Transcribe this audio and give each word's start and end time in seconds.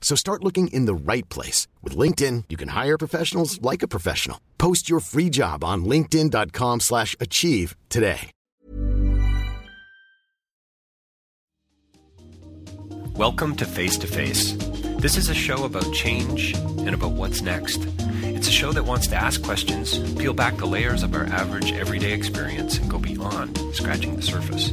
So 0.00 0.16
start 0.16 0.42
looking 0.42 0.66
in 0.68 0.86
the 0.86 0.94
right 0.94 1.28
place. 1.28 1.68
With 1.82 1.96
LinkedIn, 1.96 2.44
you 2.48 2.56
can 2.56 2.70
hire 2.70 2.98
professionals 2.98 3.62
like 3.62 3.84
a 3.84 3.88
professional. 3.88 4.40
Post 4.58 4.90
your 4.90 4.98
free 4.98 5.30
job 5.30 5.62
on 5.62 5.84
linkedin.com 5.84 6.80
slash 6.80 7.14
achieve 7.20 7.76
today. 7.88 8.32
Welcome 13.16 13.54
to 13.56 13.66
Face 13.66 13.98
to 13.98 14.06
Face. 14.06 14.54
This 14.98 15.18
is 15.18 15.28
a 15.28 15.34
show 15.34 15.64
about 15.64 15.92
change 15.92 16.54
and 16.54 16.94
about 16.94 17.12
what's 17.12 17.42
next. 17.42 17.86
It's 18.22 18.48
a 18.48 18.50
show 18.50 18.72
that 18.72 18.84
wants 18.84 19.08
to 19.08 19.16
ask 19.16 19.42
questions, 19.42 19.98
peel 20.14 20.32
back 20.32 20.56
the 20.56 20.66
layers 20.66 21.02
of 21.02 21.14
our 21.14 21.26
average 21.26 21.72
everyday 21.72 22.12
experience, 22.12 22.78
and 22.78 22.90
go 22.90 22.98
beyond 22.98 23.58
scratching 23.74 24.16
the 24.16 24.22
surface. 24.22 24.72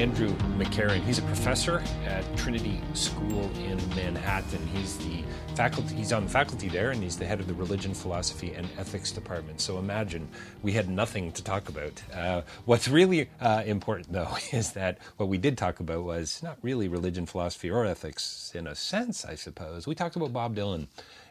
Andrew 0.00 0.30
McCarron. 0.56 1.02
He's 1.02 1.18
a 1.18 1.22
professor 1.24 1.82
at 2.06 2.24
Trinity 2.34 2.80
School 2.94 3.50
in 3.58 3.76
Manhattan. 3.94 4.66
He's 4.68 4.96
the 4.96 5.22
faculty. 5.54 5.94
He's 5.94 6.10
on 6.10 6.24
the 6.24 6.30
faculty 6.30 6.70
there, 6.70 6.92
and 6.92 7.02
he's 7.02 7.18
the 7.18 7.26
head 7.26 7.38
of 7.38 7.46
the 7.46 7.52
Religion, 7.52 7.92
Philosophy, 7.92 8.54
and 8.54 8.66
Ethics 8.78 9.12
department. 9.12 9.60
So 9.60 9.78
imagine 9.78 10.26
we 10.62 10.72
had 10.72 10.88
nothing 10.88 11.32
to 11.32 11.44
talk 11.44 11.68
about. 11.68 12.02
Uh, 12.14 12.40
what's 12.64 12.88
really 12.88 13.28
uh, 13.42 13.62
important, 13.66 14.10
though, 14.10 14.34
is 14.52 14.72
that 14.72 14.96
what 15.18 15.28
we 15.28 15.36
did 15.36 15.58
talk 15.58 15.80
about 15.80 16.02
was 16.02 16.42
not 16.42 16.56
really 16.62 16.88
religion, 16.88 17.26
philosophy, 17.26 17.68
or 17.68 17.84
ethics 17.84 18.52
in 18.54 18.66
a 18.66 18.74
sense, 18.74 19.26
I 19.26 19.34
suppose. 19.34 19.86
We 19.86 19.94
talked 19.94 20.16
about 20.16 20.32
Bob 20.32 20.56
Dylan 20.56 20.86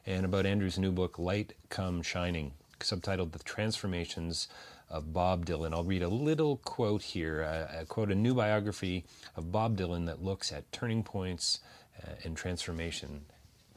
and 0.06 0.26
about 0.26 0.46
Andrew's 0.46 0.78
new 0.78 0.92
book, 0.92 1.18
Light 1.18 1.54
Come 1.70 2.04
Shining, 2.04 2.52
subtitled 2.80 3.32
"The 3.32 3.40
Transformations." 3.40 4.48
Of 4.90 5.14
Bob 5.14 5.46
Dylan. 5.46 5.74
I'll 5.74 5.84
read 5.84 6.04
a 6.04 6.10
little 6.10 6.58
quote 6.58 7.02
here, 7.02 7.44
uh, 7.44 7.82
a 7.82 7.86
quote, 7.86 8.12
a 8.12 8.16
new 8.16 8.34
biography 8.34 9.06
of 9.36 9.52
Bob 9.52 9.78
Dylan 9.78 10.06
that 10.08 10.24
looks 10.24 10.52
at 10.52 10.72
turning 10.72 11.04
points 11.04 11.60
uh, 12.04 12.12
and 12.24 12.36
transformation 12.36 13.26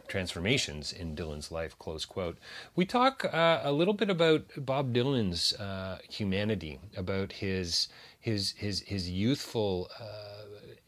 transformations 0.08 0.92
in 0.92 1.16
Dylan's 1.16 1.50
life. 1.50 1.78
Close 1.78 2.04
quote. 2.04 2.36
We 2.76 2.84
talk 2.84 3.24
uh, 3.24 3.60
a 3.62 3.72
little 3.72 3.94
bit 3.94 4.10
about 4.10 4.42
Bob 4.58 4.92
Dylan's 4.92 5.54
uh, 5.54 5.98
humanity, 6.08 6.80
about 6.96 7.32
his 7.32 7.88
his 8.20 8.52
his 8.52 8.80
his 8.80 9.08
youthful 9.08 9.90
uh, 9.98 10.42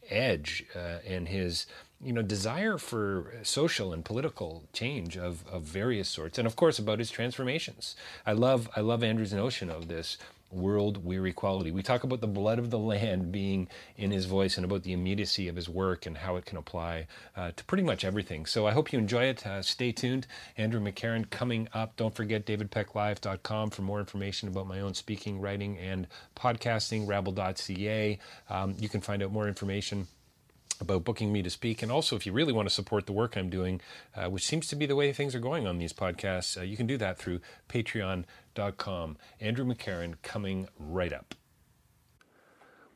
edge 0.09 0.65
uh, 0.75 0.99
and 1.07 1.27
his 1.27 1.65
you 2.01 2.13
know 2.13 2.21
desire 2.21 2.77
for 2.77 3.33
social 3.43 3.93
and 3.93 4.03
political 4.03 4.63
change 4.73 5.17
of, 5.17 5.45
of 5.47 5.63
various 5.63 6.09
sorts 6.09 6.37
and 6.37 6.45
of 6.47 6.55
course 6.55 6.79
about 6.79 6.99
his 6.99 7.09
transformations. 7.11 7.95
I 8.25 8.33
love 8.33 8.69
i 8.75 8.81
love 8.81 9.03
andrew's 9.03 9.33
notion 9.33 9.69
of 9.69 9.87
this 9.87 10.17
world 10.51 11.03
weary 11.03 11.33
quality. 11.33 11.71
We 11.71 11.83
talk 11.83 12.03
about 12.03 12.21
the 12.21 12.27
blood 12.27 12.59
of 12.59 12.69
the 12.69 12.79
land 12.79 13.31
being 13.31 13.67
in 13.97 14.11
his 14.11 14.25
voice 14.25 14.57
and 14.57 14.65
about 14.65 14.83
the 14.83 14.93
immediacy 14.93 15.47
of 15.47 15.55
his 15.55 15.67
work 15.67 16.05
and 16.05 16.17
how 16.17 16.35
it 16.37 16.45
can 16.45 16.57
apply 16.57 17.07
uh, 17.35 17.51
to 17.55 17.63
pretty 17.65 17.83
much 17.83 18.03
everything. 18.03 18.45
So 18.45 18.65
i 18.65 18.71
hope 18.71 18.91
you 18.91 18.99
enjoy 18.99 19.25
it. 19.25 19.45
Uh, 19.45 19.61
stay 19.61 19.91
tuned. 19.91 20.27
Andrew 20.57 20.79
mccarron 20.79 21.29
coming 21.29 21.67
up. 21.73 21.95
Don't 21.97 22.15
forget 22.15 22.45
davidpecklive.com 22.45 23.69
for 23.71 23.81
more 23.81 23.99
information 23.99 24.47
about 24.47 24.67
my 24.67 24.79
own 24.79 24.93
speaking 24.93 25.39
writing 25.39 25.77
and 25.77 26.07
podcasting 26.35 27.07
rabble.ca 27.07 28.19
um, 28.49 28.75
you 28.79 28.89
can 28.89 29.01
find 29.01 29.23
out 29.23 29.31
more 29.31 29.47
information 29.47 30.07
about 30.79 31.03
booking 31.03 31.31
me 31.31 31.41
to 31.41 31.49
speak. 31.49 31.81
And 31.81 31.91
also, 31.91 32.15
if 32.15 32.25
you 32.25 32.33
really 32.33 32.53
want 32.53 32.67
to 32.67 32.73
support 32.73 33.05
the 33.05 33.13
work 33.13 33.35
I'm 33.35 33.49
doing, 33.49 33.81
uh, 34.15 34.29
which 34.29 34.45
seems 34.45 34.67
to 34.67 34.75
be 34.75 34.85
the 34.85 34.95
way 34.95 35.11
things 35.11 35.35
are 35.35 35.39
going 35.39 35.67
on 35.67 35.77
these 35.77 35.93
podcasts, 35.93 36.57
uh, 36.57 36.61
you 36.61 36.77
can 36.77 36.87
do 36.87 36.97
that 36.97 37.17
through 37.17 37.39
patreon.com. 37.69 39.17
Andrew 39.39 39.65
McCarron 39.65 40.15
coming 40.21 40.67
right 40.77 41.13
up. 41.13 41.35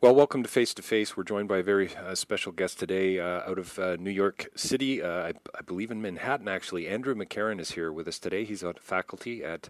Well, 0.01 0.16
welcome 0.16 0.44
to 0.44 0.50
Face 0.50 0.73
to 0.75 0.81
Face. 0.81 1.18
We're 1.18 1.25
joined 1.25 1.50
by 1.50 1.57
a 1.57 1.63
very 1.63 1.94
uh, 1.94 2.16
special 2.16 2.53
guest 2.53 2.79
today 2.79 3.19
uh, 3.19 3.50
out 3.50 3.59
of 3.59 3.78
uh, 3.78 3.97
New 4.00 4.12
York 4.12 4.47
City, 4.56 5.03
uh, 5.03 5.09
I, 5.09 5.34
I, 5.53 5.62
believe 5.66 5.91
in 5.91 6.01
Manhattan, 6.01 6.47
actually. 6.47 6.88
Andrew 6.88 7.13
McCarron 7.13 7.59
is 7.59 7.72
here 7.72 7.91
with 7.91 8.07
us 8.07 8.18
today. 8.18 8.45
He's 8.45 8.63
on 8.63 8.75
faculty 8.79 9.44
at 9.44 9.68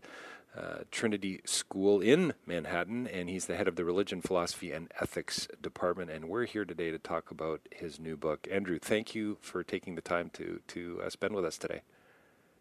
uh, 0.59 0.79
Trinity 0.91 1.41
School 1.45 2.01
in 2.01 2.33
Manhattan, 2.45 3.07
and 3.07 3.29
he's 3.29 3.45
the 3.45 3.55
head 3.55 3.67
of 3.67 3.75
the 3.75 3.85
Religion, 3.85 4.21
Philosophy, 4.21 4.71
and 4.71 4.91
Ethics 4.99 5.47
Department. 5.61 6.11
And 6.11 6.25
we're 6.25 6.45
here 6.45 6.65
today 6.65 6.91
to 6.91 6.99
talk 6.99 7.31
about 7.31 7.61
his 7.71 7.99
new 7.99 8.17
book. 8.17 8.47
Andrew, 8.51 8.79
thank 8.79 9.15
you 9.15 9.37
for 9.41 9.63
taking 9.63 9.95
the 9.95 10.01
time 10.01 10.29
to 10.33 10.59
to 10.67 11.01
uh, 11.05 11.09
spend 11.09 11.33
with 11.33 11.45
us 11.45 11.57
today. 11.57 11.81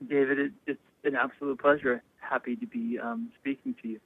David, 0.07 0.39
it, 0.39 0.53
it's 0.67 0.81
an 1.05 1.17
absolute 1.17 1.59
pleasure. 1.59 2.03
Happy 2.21 2.55
to 2.57 2.67
be 2.67 2.99
um, 2.99 3.31
speaking 3.41 3.75
to 3.83 3.89
you. 3.89 4.01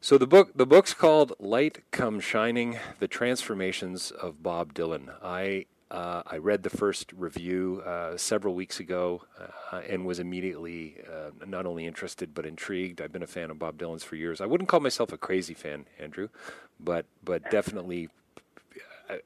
So 0.00 0.18
the 0.18 0.26
book 0.26 0.52
the 0.54 0.66
book's 0.66 0.94
called 0.94 1.34
Light 1.38 1.82
Come 1.90 2.20
Shining: 2.20 2.78
The 2.98 3.08
Transformations 3.08 4.10
of 4.10 4.42
Bob 4.42 4.74
Dylan. 4.74 5.10
I 5.22 5.66
uh, 5.90 6.22
I 6.26 6.38
read 6.38 6.62
the 6.62 6.70
first 6.70 7.12
review 7.12 7.82
uh, 7.84 8.16
several 8.16 8.54
weeks 8.54 8.80
ago 8.80 9.22
uh, 9.70 9.80
and 9.88 10.04
was 10.04 10.18
immediately 10.18 10.96
uh, 11.10 11.30
not 11.46 11.66
only 11.66 11.86
interested 11.86 12.34
but 12.34 12.46
intrigued. 12.46 13.00
I've 13.00 13.12
been 13.12 13.22
a 13.22 13.28
fan 13.28 13.50
of 13.50 13.58
Bob 13.58 13.78
Dylan's 13.78 14.02
for 14.02 14.16
years. 14.16 14.40
I 14.40 14.46
wouldn't 14.46 14.68
call 14.68 14.80
myself 14.80 15.12
a 15.12 15.18
crazy 15.18 15.54
fan, 15.54 15.86
Andrew, 15.98 16.28
but 16.80 17.06
but 17.22 17.50
definitely. 17.50 18.08
Uh, 19.08 19.16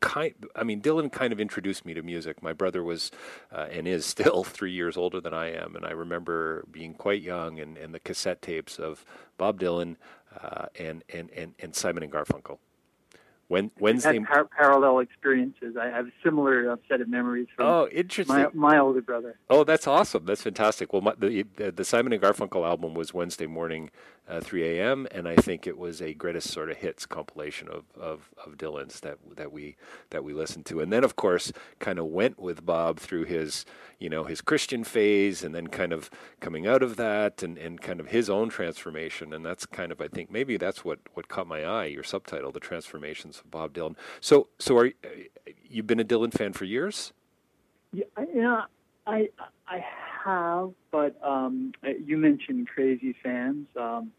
kind, 0.00 0.34
I 0.54 0.62
mean, 0.62 0.80
Dylan 0.80 1.10
kind 1.10 1.32
of 1.32 1.40
introduced 1.40 1.84
me 1.84 1.94
to 1.94 2.02
music. 2.02 2.42
My 2.42 2.52
brother 2.52 2.82
was 2.82 3.10
uh, 3.52 3.66
and 3.70 3.88
is 3.88 4.06
still 4.14 4.44
three 4.44 4.72
years 4.72 4.96
older 4.96 5.20
than 5.20 5.34
I 5.34 5.52
am, 5.52 5.74
and 5.76 5.84
I 5.84 5.90
remember 5.90 6.64
being 6.70 6.94
quite 6.94 7.22
young 7.22 7.58
and, 7.58 7.76
and 7.76 7.92
the 7.92 8.00
cassette 8.00 8.40
tapes 8.40 8.78
of 8.78 9.04
Bob 9.36 9.60
Dylan 9.60 9.96
and, 10.76 11.04
and, 11.12 11.30
and, 11.30 11.54
and 11.58 11.74
Simon 11.74 12.02
and 12.02 12.12
Garfunkel. 12.12 12.58
When 13.48 13.70
Wednesday 13.78 14.18
had 14.18 14.26
par- 14.26 14.48
parallel 14.56 15.00
experiences. 15.00 15.76
I 15.80 15.86
have 15.86 16.06
a 16.06 16.12
similar 16.22 16.72
uh, 16.72 16.76
set 16.88 17.00
of 17.00 17.08
memories 17.08 17.46
from 17.54 17.66
oh, 17.66 17.88
interesting. 17.92 18.36
My, 18.36 18.48
my 18.54 18.78
older 18.78 19.02
brother. 19.02 19.38
Oh, 19.50 19.64
that's 19.64 19.86
awesome. 19.86 20.24
That's 20.24 20.42
fantastic. 20.42 20.92
Well, 20.92 21.02
my, 21.02 21.14
the, 21.18 21.44
the 21.70 21.84
Simon 21.84 22.12
and 22.12 22.22
Garfunkel 22.22 22.66
album 22.66 22.94
was 22.94 23.12
Wednesday 23.12 23.46
morning, 23.46 23.90
uh, 24.28 24.40
3 24.40 24.78
a.m., 24.78 25.06
and 25.10 25.28
I 25.28 25.36
think 25.36 25.66
it 25.66 25.76
was 25.76 26.00
a 26.00 26.14
greatest 26.14 26.50
sort 26.50 26.70
of 26.70 26.78
hits 26.78 27.04
compilation 27.04 27.68
of, 27.68 27.84
of, 27.98 28.30
of 28.44 28.56
Dylan's 28.56 29.00
that 29.00 29.18
that 29.36 29.52
we 29.52 29.76
that 30.10 30.24
we 30.24 30.32
listened 30.32 30.66
to, 30.66 30.80
and 30.80 30.92
then 30.92 31.04
of 31.04 31.16
course 31.16 31.52
kind 31.78 31.98
of 31.98 32.06
went 32.06 32.38
with 32.38 32.64
Bob 32.64 32.98
through 32.98 33.24
his 33.24 33.66
you 33.98 34.08
know 34.08 34.24
his 34.24 34.40
Christian 34.40 34.82
phase, 34.82 35.44
and 35.44 35.54
then 35.54 35.66
kind 35.66 35.92
of 35.92 36.10
coming 36.40 36.66
out 36.66 36.82
of 36.82 36.96
that, 36.96 37.42
and, 37.42 37.58
and 37.58 37.80
kind 37.80 38.00
of 38.00 38.08
his 38.08 38.30
own 38.30 38.48
transformation, 38.48 39.32
and 39.34 39.44
that's 39.44 39.66
kind 39.66 39.92
of 39.92 40.00
I 40.00 40.08
think 40.08 40.30
maybe 40.30 40.56
that's 40.56 40.84
what 40.84 41.00
what 41.12 41.28
caught 41.28 41.46
my 41.46 41.64
eye. 41.64 41.86
Your 41.86 42.04
subtitle, 42.04 42.50
the 42.50 42.60
transformations 42.60 43.40
of 43.40 43.50
Bob 43.50 43.74
Dylan. 43.74 43.94
So 44.20 44.48
so 44.58 44.78
are 44.78 44.90
you've 45.68 45.86
been 45.86 46.00
a 46.00 46.04
Dylan 46.04 46.32
fan 46.32 46.54
for 46.54 46.64
years? 46.64 47.12
Yeah, 47.92 48.04
yeah, 48.34 48.62
I 49.06 49.28
I 49.68 49.84
have, 50.24 50.72
but 50.90 51.16
um, 51.22 51.72
you 52.04 52.16
mentioned 52.16 52.68
crazy 52.68 53.14
fans. 53.22 53.66
Um, 53.78 54.12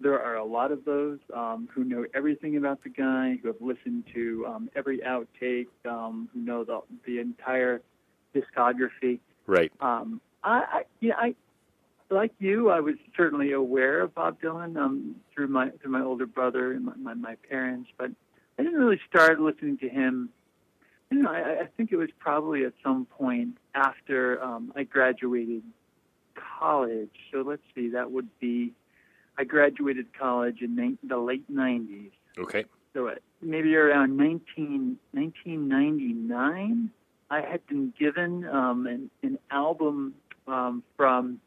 there 0.00 0.20
are 0.20 0.36
a 0.36 0.44
lot 0.44 0.70
of 0.70 0.84
those 0.84 1.18
um, 1.34 1.68
who 1.72 1.84
know 1.84 2.04
everything 2.14 2.56
about 2.56 2.82
the 2.82 2.88
guy, 2.88 3.38
who 3.42 3.48
have 3.48 3.60
listened 3.60 4.04
to 4.14 4.46
um, 4.46 4.70
every 4.76 5.00
outtake, 5.00 5.66
um, 5.88 6.28
who 6.32 6.40
know 6.40 6.64
the 6.64 6.80
the 7.06 7.18
entire 7.18 7.82
discography. 8.34 9.18
Right. 9.46 9.72
Um, 9.80 10.20
I, 10.44 10.58
I, 10.58 10.82
yeah, 11.00 11.14
I 11.16 11.34
like 12.10 12.32
you. 12.38 12.70
I 12.70 12.80
was 12.80 12.94
certainly 13.16 13.52
aware 13.52 14.00
of 14.02 14.14
Bob 14.14 14.40
Dylan 14.40 14.76
um, 14.76 15.16
through 15.34 15.48
my 15.48 15.70
through 15.82 15.92
my 15.92 16.02
older 16.02 16.26
brother 16.26 16.72
and 16.72 16.84
my, 16.84 16.94
my, 16.96 17.14
my 17.14 17.34
parents, 17.48 17.90
but 17.98 18.10
I 18.58 18.62
didn't 18.62 18.78
really 18.78 19.00
start 19.08 19.40
listening 19.40 19.78
to 19.78 19.88
him. 19.88 20.30
You 21.10 21.22
know, 21.22 21.30
I, 21.30 21.62
I 21.62 21.66
think 21.76 21.90
it 21.92 21.96
was 21.96 22.10
probably 22.18 22.64
at 22.64 22.72
some 22.82 23.06
point 23.06 23.56
after 23.74 24.42
um, 24.42 24.72
I 24.76 24.84
graduated 24.84 25.62
college. 26.58 27.10
So 27.32 27.42
let's 27.42 27.62
see, 27.74 27.88
that 27.90 28.10
would 28.10 28.28
be 28.40 28.72
I 29.38 29.44
graduated 29.44 30.06
college 30.18 30.60
in 30.60 30.98
the 31.02 31.16
late 31.18 31.50
'90s. 31.50 32.10
Okay. 32.38 32.64
So 32.94 33.08
uh, 33.08 33.14
maybe 33.40 33.74
around 33.76 34.16
19, 34.16 34.98
1999, 35.12 36.90
I 37.30 37.40
had 37.40 37.66
been 37.66 37.92
given 37.98 38.44
um, 38.48 38.86
an, 38.86 39.10
an 39.22 39.38
album 39.50 40.14
um, 40.46 40.82
from, 40.96 41.40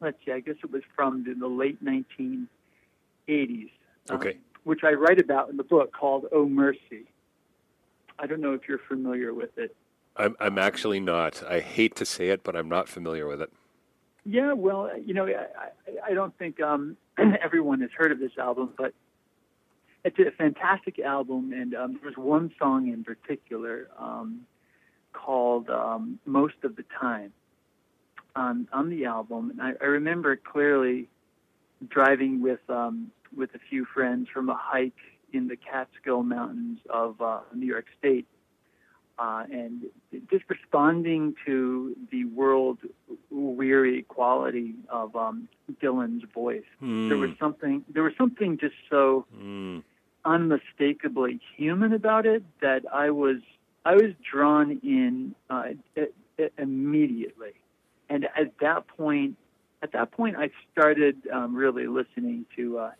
let's 0.00 0.16
see, 0.24 0.32
I 0.32 0.40
guess 0.40 0.56
it 0.64 0.72
was 0.72 0.82
from 0.94 1.24
the, 1.24 1.34
the 1.34 1.46
late 1.46 1.84
1980s. 1.84 2.46
um, 3.28 4.16
Okay. 4.16 4.38
which 4.64 4.80
I 4.82 4.92
write 4.92 5.20
about 5.20 5.50
in 5.50 5.56
the 5.56 5.64
book 5.64 5.92
called 5.92 6.26
Oh 6.32 6.48
Mercy. 6.48 7.04
I 8.18 8.26
don't 8.26 8.40
know 8.40 8.54
if 8.54 8.62
you're 8.68 8.80
familiar 8.88 9.34
with 9.34 9.56
it. 9.58 9.74
I'm 10.16 10.36
I'm 10.40 10.58
actually 10.58 11.00
not. 11.00 11.42
I 11.48 11.60
hate 11.60 11.94
to 11.96 12.06
say 12.06 12.30
it, 12.30 12.42
but 12.42 12.56
I'm 12.56 12.68
not 12.68 12.88
familiar 12.88 13.26
with 13.26 13.42
it. 13.42 13.52
Yeah, 14.24 14.54
well, 14.54 14.90
you 14.98 15.14
know, 15.14 15.26
I, 15.26 16.10
I, 16.10 16.12
don't 16.12 16.36
think 16.36 16.60
um, 16.60 16.96
everyone 17.40 17.80
has 17.82 17.90
heard 17.96 18.10
of 18.10 18.18
this 18.18 18.32
album, 18.36 18.70
but 18.76 18.92
it's 20.04 20.18
a 20.18 20.32
fantastic 20.32 20.98
album, 20.98 21.52
and 21.52 21.74
um, 21.76 22.00
there's 22.02 22.16
one 22.16 22.50
song 22.58 22.88
in 22.88 23.04
particular 23.04 23.88
um, 23.98 24.40
called 25.12 25.70
um, 25.70 26.18
"Most 26.24 26.56
of 26.64 26.74
the 26.74 26.84
Time" 27.00 27.32
on 28.34 28.66
on 28.72 28.90
the 28.90 29.04
album, 29.04 29.50
and 29.50 29.60
I, 29.62 29.72
I 29.80 29.86
remember 29.86 30.34
clearly 30.36 31.08
driving 31.88 32.40
with 32.40 32.60
um, 32.68 33.12
with 33.36 33.54
a 33.54 33.60
few 33.70 33.84
friends 33.84 34.28
from 34.32 34.48
a 34.48 34.58
hike 34.58 34.94
in 35.36 35.48
the 35.48 35.56
Catskill 35.56 36.22
Mountains 36.22 36.78
of 36.90 37.20
uh, 37.20 37.40
New 37.54 37.66
York 37.66 37.86
State, 37.98 38.26
uh, 39.18 39.44
and 39.50 39.82
just 40.30 40.44
responding 40.48 41.34
to 41.46 41.96
the 42.10 42.24
world 42.26 42.78
weary 43.30 44.02
quality 44.02 44.74
of 44.88 45.14
um, 45.16 45.48
Dylan's 45.82 46.24
voice. 46.34 46.62
There 47.08 47.18
was 47.18 47.30
something. 47.38 47.84
There 47.94 48.02
was 48.02 48.14
something 48.18 48.58
just 48.58 48.74
so 48.90 49.26
Mm. 49.34 49.82
unmistakably 50.24 51.40
human 51.56 51.92
about 51.92 52.26
it 52.26 52.42
that 52.60 52.82
I 52.92 53.10
was 53.10 53.38
I 53.84 53.94
was 53.94 54.12
drawn 54.32 54.80
in 54.82 55.34
uh, 55.48 55.68
immediately, 56.58 57.54
and 58.08 58.24
at 58.24 58.58
that 58.60 58.88
point, 58.88 59.36
at 59.82 59.92
that 59.92 60.10
point, 60.10 60.36
I 60.36 60.50
started 60.72 61.16
um, 61.32 61.54
really 61.54 61.86
listening 61.86 62.46
to 62.56 62.78
uh, 62.78 62.90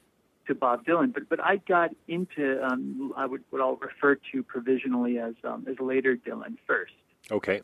to 0.47 0.55
Bob 0.55 0.85
Dylan. 0.85 1.13
But 1.13 1.29
but 1.29 1.41
I 1.43 1.57
got 1.57 1.91
into 2.09 2.63
um, 2.65 3.13
I 3.17 3.27
would 3.27 3.43
what 3.51 3.61
I'll 3.63 3.77
refer 3.77 4.17
to 4.33 4.43
provisionally 4.43 5.19
as 5.19 5.35
um, 5.45 5.67
as 5.69 5.79
later 5.81 6.17
Dylan 6.17 6.57
first 6.67 6.93
Okay. 7.31 7.63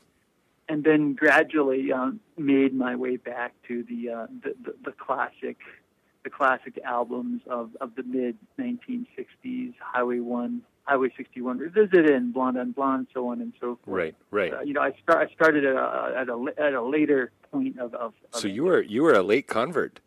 and 0.68 0.84
then 0.84 1.14
gradually 1.14 1.92
um, 1.92 2.20
made 2.36 2.74
my 2.74 2.94
way 2.96 3.16
back 3.16 3.54
to 3.68 3.82
the, 3.84 4.10
uh, 4.10 4.26
the, 4.42 4.54
the 4.64 4.74
the 4.86 4.92
classic 4.92 5.56
the 6.24 6.30
classic 6.30 6.78
albums 6.84 7.42
of, 7.48 7.70
of 7.80 7.94
the 7.96 8.02
mid 8.04 8.36
1960s 8.58 9.74
Highway 9.80 10.20
One, 10.20 10.62
Highway 10.84 11.08
61 11.16 11.58
Revisited, 11.58 12.10
and 12.10 12.32
Blonde 12.32 12.58
on 12.58 12.70
Blonde, 12.72 13.08
so 13.12 13.26
on 13.28 13.40
and 13.40 13.52
so 13.60 13.76
forth. 13.84 13.98
Right. 13.98 14.14
Right. 14.30 14.54
Uh, 14.54 14.60
you 14.60 14.72
know, 14.72 14.82
I 14.82 14.92
start 15.02 15.28
I 15.28 15.34
started 15.34 15.64
at 15.64 15.74
a 15.74 16.14
at 16.16 16.28
a, 16.28 16.52
at 16.58 16.74
a 16.74 16.82
later 16.82 17.32
point 17.50 17.78
of, 17.78 17.92
of, 17.94 18.14
of 18.32 18.40
So 18.40 18.46
you 18.48 18.64
were 18.64 18.82
you 18.82 19.02
were 19.02 19.14
a 19.14 19.22
late 19.22 19.48
convert. 19.48 19.98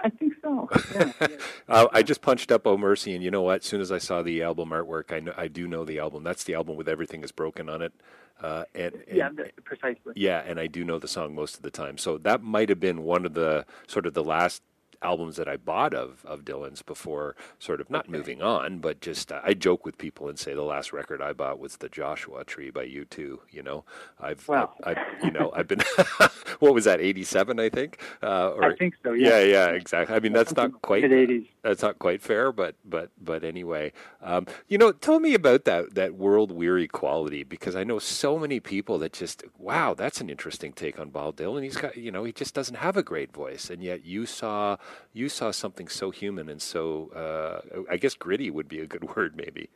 I 0.00 0.10
think 0.10 0.34
so. 0.42 0.68
Yeah, 0.94 1.12
yeah. 1.20 1.28
Uh, 1.68 1.88
I 1.92 2.02
just 2.02 2.22
punched 2.22 2.50
up 2.50 2.66
Oh 2.66 2.76
Mercy, 2.78 3.14
and 3.14 3.22
you 3.22 3.30
know 3.30 3.42
what? 3.42 3.60
As 3.62 3.66
soon 3.66 3.80
as 3.80 3.92
I 3.92 3.98
saw 3.98 4.22
the 4.22 4.42
album 4.42 4.70
artwork, 4.70 5.12
I 5.12 5.20
know, 5.20 5.34
I 5.36 5.48
do 5.48 5.66
know 5.66 5.84
the 5.84 5.98
album. 5.98 6.24
That's 6.24 6.44
the 6.44 6.54
album 6.54 6.76
with 6.76 6.88
everything 6.88 7.22
is 7.22 7.32
broken 7.32 7.68
on 7.68 7.82
it. 7.82 7.92
Uh, 8.40 8.64
and, 8.74 8.94
and 9.08 9.16
yeah, 9.16 9.28
precisely. 9.64 10.12
yeah, 10.14 10.42
and 10.46 10.60
I 10.60 10.68
do 10.68 10.84
know 10.84 10.98
the 10.98 11.08
song 11.08 11.34
most 11.34 11.56
of 11.56 11.62
the 11.62 11.70
time. 11.70 11.98
So 11.98 12.18
that 12.18 12.42
might 12.42 12.68
have 12.68 12.78
been 12.80 13.02
one 13.02 13.26
of 13.26 13.34
the 13.34 13.66
sort 13.88 14.06
of 14.06 14.14
the 14.14 14.22
last 14.22 14.62
albums 15.02 15.36
that 15.36 15.48
I 15.48 15.56
bought 15.56 15.94
of 15.94 16.24
of 16.24 16.44
Dylan's 16.44 16.82
before 16.82 17.36
sort 17.58 17.80
of 17.80 17.90
not 17.90 18.08
moving 18.08 18.42
on, 18.42 18.78
but 18.78 19.00
just 19.00 19.32
uh, 19.32 19.40
I 19.44 19.54
joke 19.54 19.84
with 19.84 19.98
people 19.98 20.28
and 20.28 20.38
say 20.38 20.54
the 20.54 20.62
last 20.62 20.92
record 20.92 21.22
I 21.22 21.32
bought 21.32 21.58
was 21.58 21.76
the 21.76 21.88
Joshua 21.88 22.44
Tree 22.44 22.70
by 22.70 22.86
U2. 22.86 23.38
You 23.50 23.62
know, 23.62 23.84
I've, 24.20 24.46
Wow. 24.48 24.72
I, 24.84 24.92
I, 24.92 25.04
you 25.24 25.30
know, 25.30 25.52
I've 25.54 25.68
been 25.68 25.82
what 26.58 26.74
was 26.74 26.84
that? 26.84 27.00
Eighty 27.00 27.24
seven, 27.24 27.60
I 27.60 27.68
think. 27.68 28.00
Uh, 28.22 28.50
or, 28.50 28.64
I 28.64 28.76
think 28.76 28.94
so. 29.02 29.12
yeah, 29.12 29.40
Yeah, 29.40 29.44
yeah, 29.44 29.66
exactly. 29.68 30.14
I 30.14 30.20
mean, 30.20 30.32
that's 30.32 30.54
not 30.54 30.80
quite 30.82 31.04
80s. 31.04 31.46
that's 31.62 31.82
not 31.82 31.98
quite 31.98 32.22
fair, 32.22 32.52
but 32.52 32.74
but 32.84 33.10
but 33.20 33.44
anyway, 33.44 33.92
um, 34.22 34.46
you 34.68 34.78
know, 34.78 34.92
tell 34.92 35.20
me 35.20 35.34
about 35.34 35.64
that 35.64 35.94
that 35.94 36.14
world 36.14 36.50
weary 36.50 36.88
quality 36.88 37.44
because 37.44 37.76
I 37.76 37.84
know 37.84 37.98
so 37.98 38.38
many 38.38 38.60
people 38.60 38.98
that 38.98 39.12
just 39.12 39.44
wow, 39.58 39.94
that's 39.94 40.20
an 40.20 40.30
interesting 40.30 40.72
take 40.72 40.98
on 40.98 41.10
Bob 41.10 41.36
Dylan. 41.36 41.62
He's 41.62 41.76
got 41.76 41.96
you 41.96 42.10
know 42.10 42.24
he 42.24 42.32
just 42.32 42.54
doesn't 42.54 42.76
have 42.76 42.96
a 42.96 43.02
great 43.02 43.32
voice, 43.32 43.70
and 43.70 43.82
yet 43.82 44.04
you 44.04 44.26
saw 44.26 44.76
you 45.12 45.28
saw 45.28 45.50
something 45.50 45.88
so 45.88 46.10
human 46.10 46.48
and 46.48 46.60
so 46.62 47.10
uh, 47.14 47.80
I 47.90 47.96
guess 47.96 48.14
gritty 48.14 48.50
would 48.50 48.68
be 48.68 48.80
a 48.80 48.86
good 48.86 49.04
word 49.16 49.36
maybe. 49.36 49.68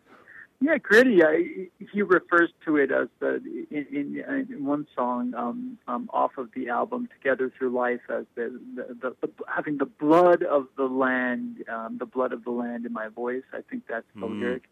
Yeah, 0.60 0.78
gritty. 0.78 1.24
I, 1.24 1.68
he 1.92 2.02
refers 2.02 2.50
to 2.66 2.76
it 2.76 2.92
as 2.92 3.08
the 3.18 3.42
in, 3.72 3.86
in, 3.90 4.46
in 4.48 4.64
one 4.64 4.86
song 4.94 5.34
um, 5.34 5.76
um, 5.88 6.08
off 6.12 6.38
of 6.38 6.50
the 6.54 6.68
album 6.68 7.08
"Together 7.18 7.50
Through 7.58 7.70
Life" 7.70 8.02
as 8.08 8.26
the, 8.36 8.60
the, 8.76 8.94
the, 8.94 9.16
the 9.22 9.30
having 9.48 9.78
the 9.78 9.86
blood 9.86 10.44
of 10.44 10.68
the 10.76 10.84
land, 10.84 11.64
um, 11.68 11.98
the 11.98 12.06
blood 12.06 12.32
of 12.32 12.44
the 12.44 12.52
land 12.52 12.86
in 12.86 12.92
my 12.92 13.08
voice. 13.08 13.42
I 13.52 13.62
think 13.68 13.88
that's 13.88 14.06
the 14.14 14.26
Mhm. 14.26 14.40
lyric. 14.40 14.68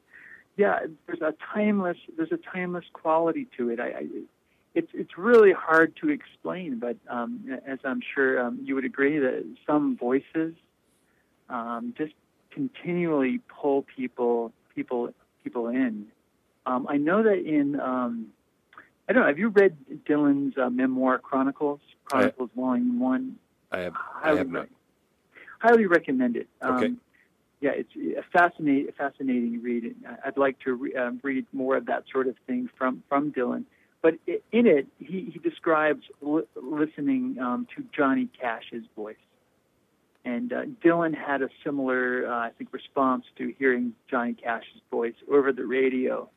Yeah, 0.57 0.79
there's 1.07 1.23
a 1.23 1.35
timeless 1.53 1.99
there's 2.17 2.31
a 2.31 2.37
timeless 2.39 2.85
quality 2.93 3.49
to 3.57 3.71
it. 3.71 3.81
I, 3.81 3.89
I 3.89 4.07
it's 4.75 4.91
it's 4.95 5.19
really 5.19 5.53
hard 5.53 5.97
to 5.97 6.11
explain, 6.11 6.79
but 6.79 6.97
um, 7.09 7.59
as 7.67 7.79
I'm 7.85 8.01
sure 8.15 8.41
um, 8.41 8.61
you 8.63 8.75
would 8.75 8.85
agree 8.85 9.19
that 9.19 9.45
some 9.67 9.97
voices 9.97 10.55
um, 11.49 11.95
just 11.97 12.13
continually 12.51 13.41
pull 13.49 13.85
people 13.97 14.53
people 14.75 15.13
people 15.43 15.69
in. 15.69 16.07
Um, 16.67 16.87
I 16.89 16.97
know 16.97 17.23
that 17.23 17.39
in 17.45 17.81
um, 17.81 18.29
I 19.09 19.13
don't 19.13 19.23
know. 19.23 19.29
Have 19.29 19.39
you 19.39 19.49
read 19.49 19.77
Dylan's 20.09 20.57
uh, 20.57 20.71
memoir 20.71 21.19
Chronicles? 21.19 21.81
Chronicles 22.05 22.51
Volume 22.57 23.01
One. 23.01 23.37
I 23.73 23.79
have 23.81 23.95
I 24.23 24.35
have 24.37 24.49
not. 24.51 24.69
highly 25.59 25.87
recommend 25.87 26.37
it. 26.37 26.49
Um, 26.63 26.77
Okay. 26.77 26.93
Yeah, 27.63 27.73
it's 27.75 27.95
a 27.95 28.23
fascinating, 28.33 28.91
fascinating 28.97 29.61
read. 29.63 29.95
I- 30.09 30.29
I'd 30.29 30.39
like 30.39 30.59
to 30.61 30.73
re- 30.75 30.95
um, 30.95 31.21
read 31.23 31.45
more 31.53 31.77
of 31.77 31.85
that 31.87 32.05
sort 32.11 32.27
of 32.27 32.37
thing 32.47 32.71
from 32.79 33.03
from 33.09 33.33
Dylan. 33.33 33.65
But 34.03 34.15
in 34.27 34.67
it, 34.67 34.87
he, 34.99 35.31
he 35.33 35.39
describes 35.39 36.03
li- 36.23 36.45
listening 36.57 37.37
um, 37.39 37.67
to 37.77 37.85
Johnny 37.95 38.29
Cash's 38.41 38.85
voice. 38.97 39.17
And 40.25 40.53
uh, 40.53 40.63
Dylan 40.85 41.15
had 41.15 41.43
a 41.43 41.49
similar, 41.65 42.27
uh, 42.27 42.39
I 42.39 42.51
think, 42.57 42.73
response 42.73 43.25
to 43.39 43.55
hearing 43.59 43.95
Johnny 44.11 44.35
Cash's 44.35 44.81
voice 44.91 45.15
over 45.31 45.53
the 45.53 45.65
radio 45.65 46.29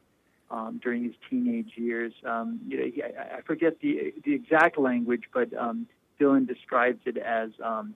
um, 0.49 0.79
during 0.81 1.03
his 1.03 1.13
teenage 1.29 1.71
years. 1.75 2.13
Um, 2.25 2.59
you 2.67 2.77
know, 2.77 2.85
he, 2.93 3.03
I, 3.03 3.37
I 3.37 3.41
forget 3.41 3.79
the 3.81 4.13
the 4.23 4.33
exact 4.33 4.77
language, 4.77 5.23
but 5.33 5.53
um, 5.57 5.87
Dylan 6.19 6.47
describes 6.47 6.99
it 7.05 7.17
as 7.17 7.49
um, 7.63 7.93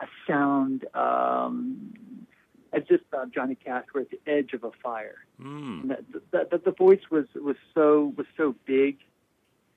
a 0.00 0.06
sound 0.26 0.86
um, 0.94 1.92
as 2.72 2.82
uh, 2.90 3.26
Johnny 3.34 3.54
Cash 3.54 3.86
were 3.94 4.02
at 4.02 4.10
the 4.10 4.20
edge 4.26 4.52
of 4.52 4.64
a 4.64 4.70
fire. 4.82 5.24
Mm. 5.40 5.88
That, 5.88 6.04
that, 6.30 6.50
that 6.50 6.64
the 6.64 6.72
voice 6.72 7.02
was, 7.10 7.26
was 7.34 7.56
so 7.74 8.12
was 8.16 8.26
so 8.36 8.54
big 8.66 8.98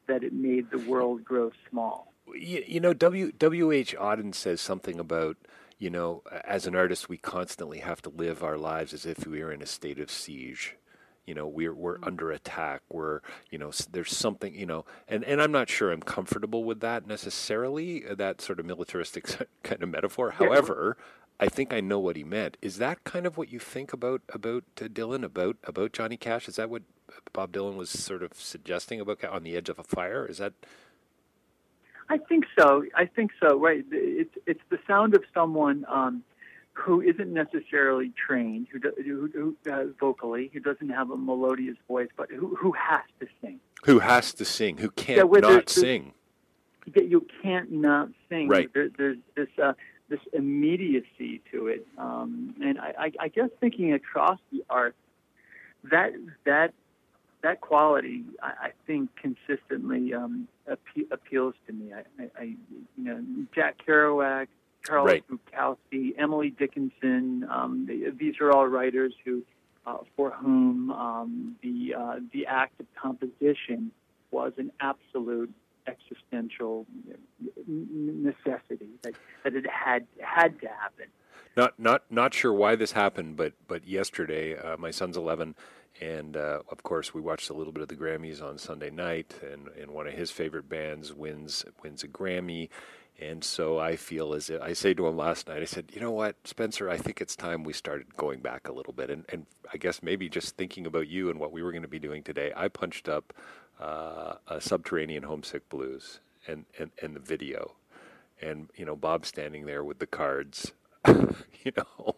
that 0.07 0.23
it 0.23 0.33
made 0.33 0.69
the 0.71 0.79
world 0.79 1.23
grow 1.23 1.51
small. 1.69 2.13
You, 2.35 2.63
you 2.65 2.79
know, 2.79 2.93
W 2.93 3.31
W 3.31 3.71
H 3.71 3.95
Auden 3.97 4.33
says 4.35 4.62
something 4.62 5.00
about 5.00 5.38
you 5.79 5.89
know, 5.89 6.23
as 6.45 6.65
an 6.65 6.77
artist, 6.77 7.09
we 7.09 7.17
constantly 7.17 7.79
have 7.79 8.01
to 8.03 8.09
live 8.09 8.41
our 8.41 8.57
lives 8.57 8.93
as 8.93 9.05
if 9.05 9.27
we 9.27 9.41
are 9.41 9.51
in 9.51 9.62
a 9.62 9.65
state 9.65 10.00
of 10.00 10.09
siege. 10.09 10.77
You 11.25 11.33
know, 11.35 11.45
we're 11.45 11.73
we're 11.73 11.97
under 12.03 12.31
attack. 12.31 12.81
We're 12.89 13.19
you 13.50 13.57
know, 13.57 13.71
there's 13.91 14.15
something 14.15 14.55
you 14.55 14.65
know, 14.65 14.85
and 15.09 15.25
and 15.25 15.41
I'm 15.41 15.51
not 15.51 15.69
sure 15.69 15.91
I'm 15.91 16.01
comfortable 16.01 16.63
with 16.63 16.79
that 16.81 17.05
necessarily. 17.05 18.01
That 18.09 18.39
sort 18.39 18.59
of 18.62 18.65
militaristic 18.65 19.25
kind 19.63 19.83
of 19.83 19.89
metaphor. 19.89 20.31
However. 20.31 20.97
I 21.39 21.47
think 21.47 21.73
I 21.73 21.81
know 21.81 21.99
what 21.99 22.15
he 22.15 22.23
meant. 22.23 22.57
Is 22.61 22.77
that 22.77 23.03
kind 23.03 23.25
of 23.25 23.37
what 23.37 23.51
you 23.51 23.59
think 23.59 23.91
about 23.91 24.21
about 24.29 24.63
uh, 24.81 24.85
Dylan 24.85 25.23
about 25.23 25.57
about 25.63 25.93
Johnny 25.93 26.17
Cash? 26.17 26.47
Is 26.47 26.55
that 26.55 26.69
what 26.69 26.83
Bob 27.33 27.51
Dylan 27.51 27.75
was 27.75 27.89
sort 27.89 28.23
of 28.23 28.33
suggesting 28.35 29.01
about 29.01 29.23
on 29.23 29.43
the 29.43 29.55
edge 29.55 29.69
of 29.69 29.79
a 29.79 29.83
fire? 29.83 30.25
Is 30.25 30.37
that 30.37 30.53
I 32.09 32.17
think 32.17 32.45
so. 32.57 32.85
I 32.95 33.05
think 33.05 33.31
so. 33.41 33.59
Right. 33.59 33.83
It's 33.91 34.35
it's 34.45 34.61
the 34.69 34.79
sound 34.87 35.15
of 35.15 35.23
someone 35.33 35.85
um, 35.89 36.23
who 36.73 37.01
isn't 37.01 37.31
necessarily 37.31 38.11
trained, 38.15 38.67
who, 38.71 38.79
do, 38.79 38.91
who, 39.03 39.29
who 39.33 39.71
uh, 39.71 39.85
vocally, 39.99 40.49
who 40.53 40.59
doesn't 40.59 40.89
have 40.89 41.11
a 41.11 41.17
melodious 41.17 41.77
voice, 41.87 42.09
but 42.15 42.29
who 42.29 42.55
who 42.55 42.71
has 42.73 43.01
to 43.19 43.27
sing. 43.41 43.59
Who 43.85 43.99
has 43.99 44.33
to 44.35 44.45
sing? 44.45 44.77
Who 44.77 44.89
can't 44.91 45.17
yeah, 45.17 45.39
not 45.39 45.69
sing? 45.69 46.13
You 46.95 47.25
can't 47.41 47.71
not 47.71 48.09
sing. 48.29 48.47
Right. 48.47 48.69
There, 48.73 48.89
there's 48.97 49.17
this 49.35 49.47
uh, 49.61 49.73
this 50.10 50.19
immediacy 50.33 51.41
to 51.51 51.67
it, 51.67 51.88
um, 51.98 52.55
and 52.62 52.79
I, 52.79 52.93
I, 53.00 53.12
I 53.22 53.27
guess 53.29 53.50
thinking 53.60 53.93
across 53.93 54.39
the 54.51 54.63
arts, 54.69 54.98
that 55.91 56.13
that 56.45 56.74
that 57.43 57.62
quality, 57.62 58.24
I, 58.41 58.48
I 58.48 58.69
think, 58.88 59.10
consistently 59.15 60.13
um, 60.13 60.48
appe- 60.69 61.12
appeals 61.12 61.53
to 61.67 61.74
me. 61.74 61.93
I, 61.93 62.24
I, 62.24 62.29
I, 62.39 62.43
you 62.43 62.57
know, 62.98 63.24
Jack 63.53 63.81
Kerouac, 63.86 64.48
Charles 64.86 65.07
right. 65.07 65.24
Bukowski, 65.29 66.13
Emily 66.17 66.50
Dickinson. 66.50 67.45
Um, 67.50 67.86
they, 67.88 68.10
these 68.17 68.36
are 68.41 68.51
all 68.51 68.67
writers 68.67 69.13
who, 69.24 69.43
uh, 69.86 69.98
for 70.15 70.31
whom 70.31 70.89
um, 70.91 71.55
the 71.62 71.93
uh, 71.98 72.15
the 72.31 72.45
act 72.48 72.79
of 72.79 72.86
composition 72.95 73.91
was 74.31 74.53
an 74.57 74.72
absolute 74.79 75.53
existential 75.87 76.85
necessity 77.67 78.89
that, 79.01 79.13
that 79.43 79.55
it 79.55 79.65
had 79.69 80.05
had 80.21 80.59
to 80.61 80.67
happen. 80.67 81.07
Not 81.55 81.77
not 81.77 82.03
not 82.09 82.33
sure 82.33 82.53
why 82.53 82.75
this 82.75 82.93
happened, 82.93 83.37
but 83.37 83.53
but 83.67 83.87
yesterday, 83.87 84.57
uh, 84.57 84.77
my 84.77 84.91
son's 84.91 85.17
eleven, 85.17 85.55
and 86.01 86.35
uh, 86.35 86.59
of 86.69 86.81
course 86.81 87.13
we 87.13 87.21
watched 87.21 87.49
a 87.49 87.53
little 87.53 87.73
bit 87.73 87.83
of 87.83 87.89
the 87.89 87.95
Grammys 87.95 88.41
on 88.41 88.57
Sunday 88.57 88.89
night, 88.89 89.35
and, 89.43 89.67
and 89.79 89.91
one 89.91 90.07
of 90.07 90.13
his 90.13 90.31
favorite 90.31 90.67
bands 90.67 91.13
wins 91.13 91.63
wins 91.83 92.03
a 92.03 92.07
Grammy, 92.07 92.69
and 93.19 93.43
so 93.43 93.77
I 93.77 93.97
feel 93.97 94.33
as 94.33 94.49
if 94.49 94.61
I 94.63 94.73
say 94.73 94.95
to 94.95 95.05
him 95.05 95.15
last 95.15 95.47
night, 95.47 95.61
I 95.61 95.65
said, 95.65 95.91
you 95.93 96.01
know 96.01 96.11
what, 96.11 96.35
Spencer, 96.43 96.89
I 96.89 96.97
think 96.97 97.21
it's 97.21 97.35
time 97.35 97.63
we 97.63 97.73
started 97.73 98.15
going 98.15 98.39
back 98.39 98.67
a 98.67 98.73
little 98.73 98.93
bit, 98.93 99.11
and 99.11 99.23
and 99.29 99.45
I 99.71 99.77
guess 99.77 100.01
maybe 100.01 100.29
just 100.29 100.57
thinking 100.57 100.87
about 100.87 101.07
you 101.07 101.29
and 101.29 101.39
what 101.39 101.51
we 101.51 101.61
were 101.61 101.71
going 101.71 101.83
to 101.83 101.87
be 101.87 101.99
doing 101.99 102.23
today, 102.23 102.51
I 102.55 102.67
punched 102.67 103.07
up 103.07 103.31
uh, 103.83 104.35
a 104.47 104.61
Subterranean 104.61 105.23
Homesick 105.23 105.67
Blues 105.69 106.19
and, 106.47 106.65
and 106.79 106.91
and 107.01 107.15
the 107.15 107.19
video, 107.19 107.73
and 108.41 108.69
you 108.75 108.85
know 108.85 108.95
Bob 108.95 109.25
standing 109.25 109.65
there 109.65 109.83
with 109.83 109.99
the 109.99 110.07
cards 110.07 110.71
you 111.07 111.71
know. 111.77 112.15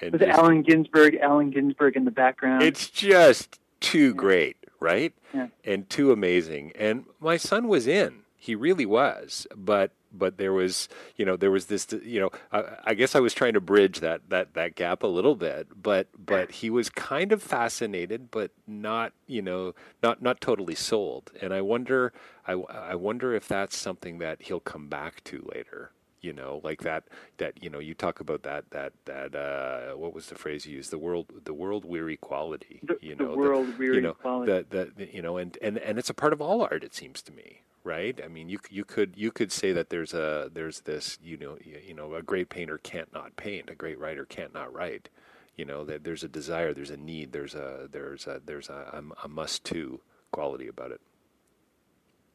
And 0.00 0.12
With 0.12 0.22
just, 0.22 0.38
Allen 0.38 0.62
Ginsberg, 0.62 1.16
Allen 1.16 1.50
Ginsberg 1.50 1.96
in 1.96 2.04
the 2.04 2.10
background. 2.10 2.62
It's 2.62 2.88
just 2.88 3.58
too 3.80 4.08
yeah. 4.08 4.12
great, 4.12 4.56
right? 4.78 5.12
Yeah. 5.34 5.48
And 5.64 5.88
too 5.90 6.12
amazing. 6.12 6.72
And 6.74 7.04
my 7.20 7.36
son 7.36 7.68
was 7.68 7.86
in. 7.86 8.20
He 8.36 8.54
really 8.54 8.86
was. 8.86 9.46
But 9.54 9.92
but 10.12 10.38
there 10.38 10.52
was 10.52 10.88
you 11.16 11.24
know 11.24 11.36
there 11.36 11.50
was 11.50 11.66
this 11.66 11.86
you 12.04 12.20
know 12.20 12.30
I, 12.52 12.64
I, 12.84 12.94
guess 12.94 13.14
I 13.14 13.20
was 13.20 13.34
trying 13.34 13.54
to 13.54 13.60
bridge 13.60 14.00
that 14.00 14.28
that 14.30 14.54
that 14.54 14.74
gap 14.74 15.02
a 15.02 15.06
little 15.06 15.36
bit 15.36 15.68
but 15.80 16.08
but 16.18 16.50
he 16.50 16.70
was 16.70 16.90
kind 16.90 17.32
of 17.32 17.42
fascinated 17.42 18.30
but 18.30 18.50
not 18.66 19.12
you 19.26 19.42
know 19.42 19.74
not 20.02 20.22
not 20.22 20.40
totally 20.40 20.74
sold. 20.74 21.30
And 21.40 21.52
I 21.52 21.60
wonder 21.60 22.12
I, 22.46 22.52
I 22.52 22.94
wonder 22.94 23.34
if 23.34 23.46
that's 23.48 23.76
something 23.76 24.18
that 24.18 24.42
he'll 24.42 24.60
come 24.60 24.88
back 24.88 25.22
to 25.24 25.48
later 25.54 25.92
you 26.20 26.32
know 26.32 26.60
like 26.62 26.82
that 26.82 27.04
that 27.38 27.62
you 27.62 27.70
know 27.70 27.78
you 27.78 27.94
talk 27.94 28.20
about 28.20 28.42
that 28.42 28.64
that 28.70 28.92
that 29.06 29.34
uh 29.34 29.96
what 29.96 30.14
was 30.14 30.26
the 30.26 30.34
phrase 30.34 30.66
you 30.66 30.76
used? 30.76 30.90
The 30.90 30.98
world 30.98 31.26
the 31.44 31.54
world 31.54 31.84
weary 31.84 32.16
quality 32.16 32.80
the, 32.82 32.98
you 33.00 33.14
know 33.14 33.32
the 33.32 33.38
world 33.38 33.68
the, 33.68 33.78
weary 33.78 33.96
you 33.96 34.02
know, 34.02 34.14
quality. 34.14 34.52
the, 34.52 34.66
the, 34.68 34.92
the 34.96 35.14
you 35.14 35.22
know 35.22 35.36
and 35.36 35.56
and 35.62 35.78
and 35.78 35.98
it's 35.98 36.10
a 36.10 36.14
part 36.14 36.32
of 36.32 36.40
all 36.40 36.62
art 36.62 36.84
it 36.84 36.94
seems 36.94 37.22
to 37.22 37.32
me 37.32 37.62
right 37.84 38.20
i 38.24 38.28
mean 38.28 38.48
you 38.48 38.58
you 38.70 38.84
could 38.84 39.14
you 39.16 39.30
could 39.30 39.50
say 39.50 39.72
that 39.72 39.90
there's 39.90 40.12
a 40.12 40.50
there's 40.52 40.80
this 40.80 41.18
you 41.22 41.36
know 41.36 41.56
you 41.62 41.94
know 41.94 42.14
a 42.14 42.22
great 42.22 42.48
painter 42.48 42.78
can't 42.78 43.12
not 43.12 43.36
paint 43.36 43.70
a 43.70 43.74
great 43.74 43.98
writer 43.98 44.24
can't 44.24 44.52
not 44.52 44.72
write 44.72 45.08
you 45.56 45.64
know 45.64 45.84
that 45.84 46.04
there's 46.04 46.22
a 46.22 46.28
desire 46.28 46.74
there's 46.74 46.90
a 46.90 46.96
need 46.96 47.32
there's 47.32 47.54
a 47.54 47.88
there's 47.90 48.26
a 48.26 48.40
there's 48.44 48.68
a, 48.68 49.02
a 49.24 49.28
must 49.28 49.64
to 49.64 50.00
quality 50.30 50.68
about 50.68 50.90
it 50.90 51.00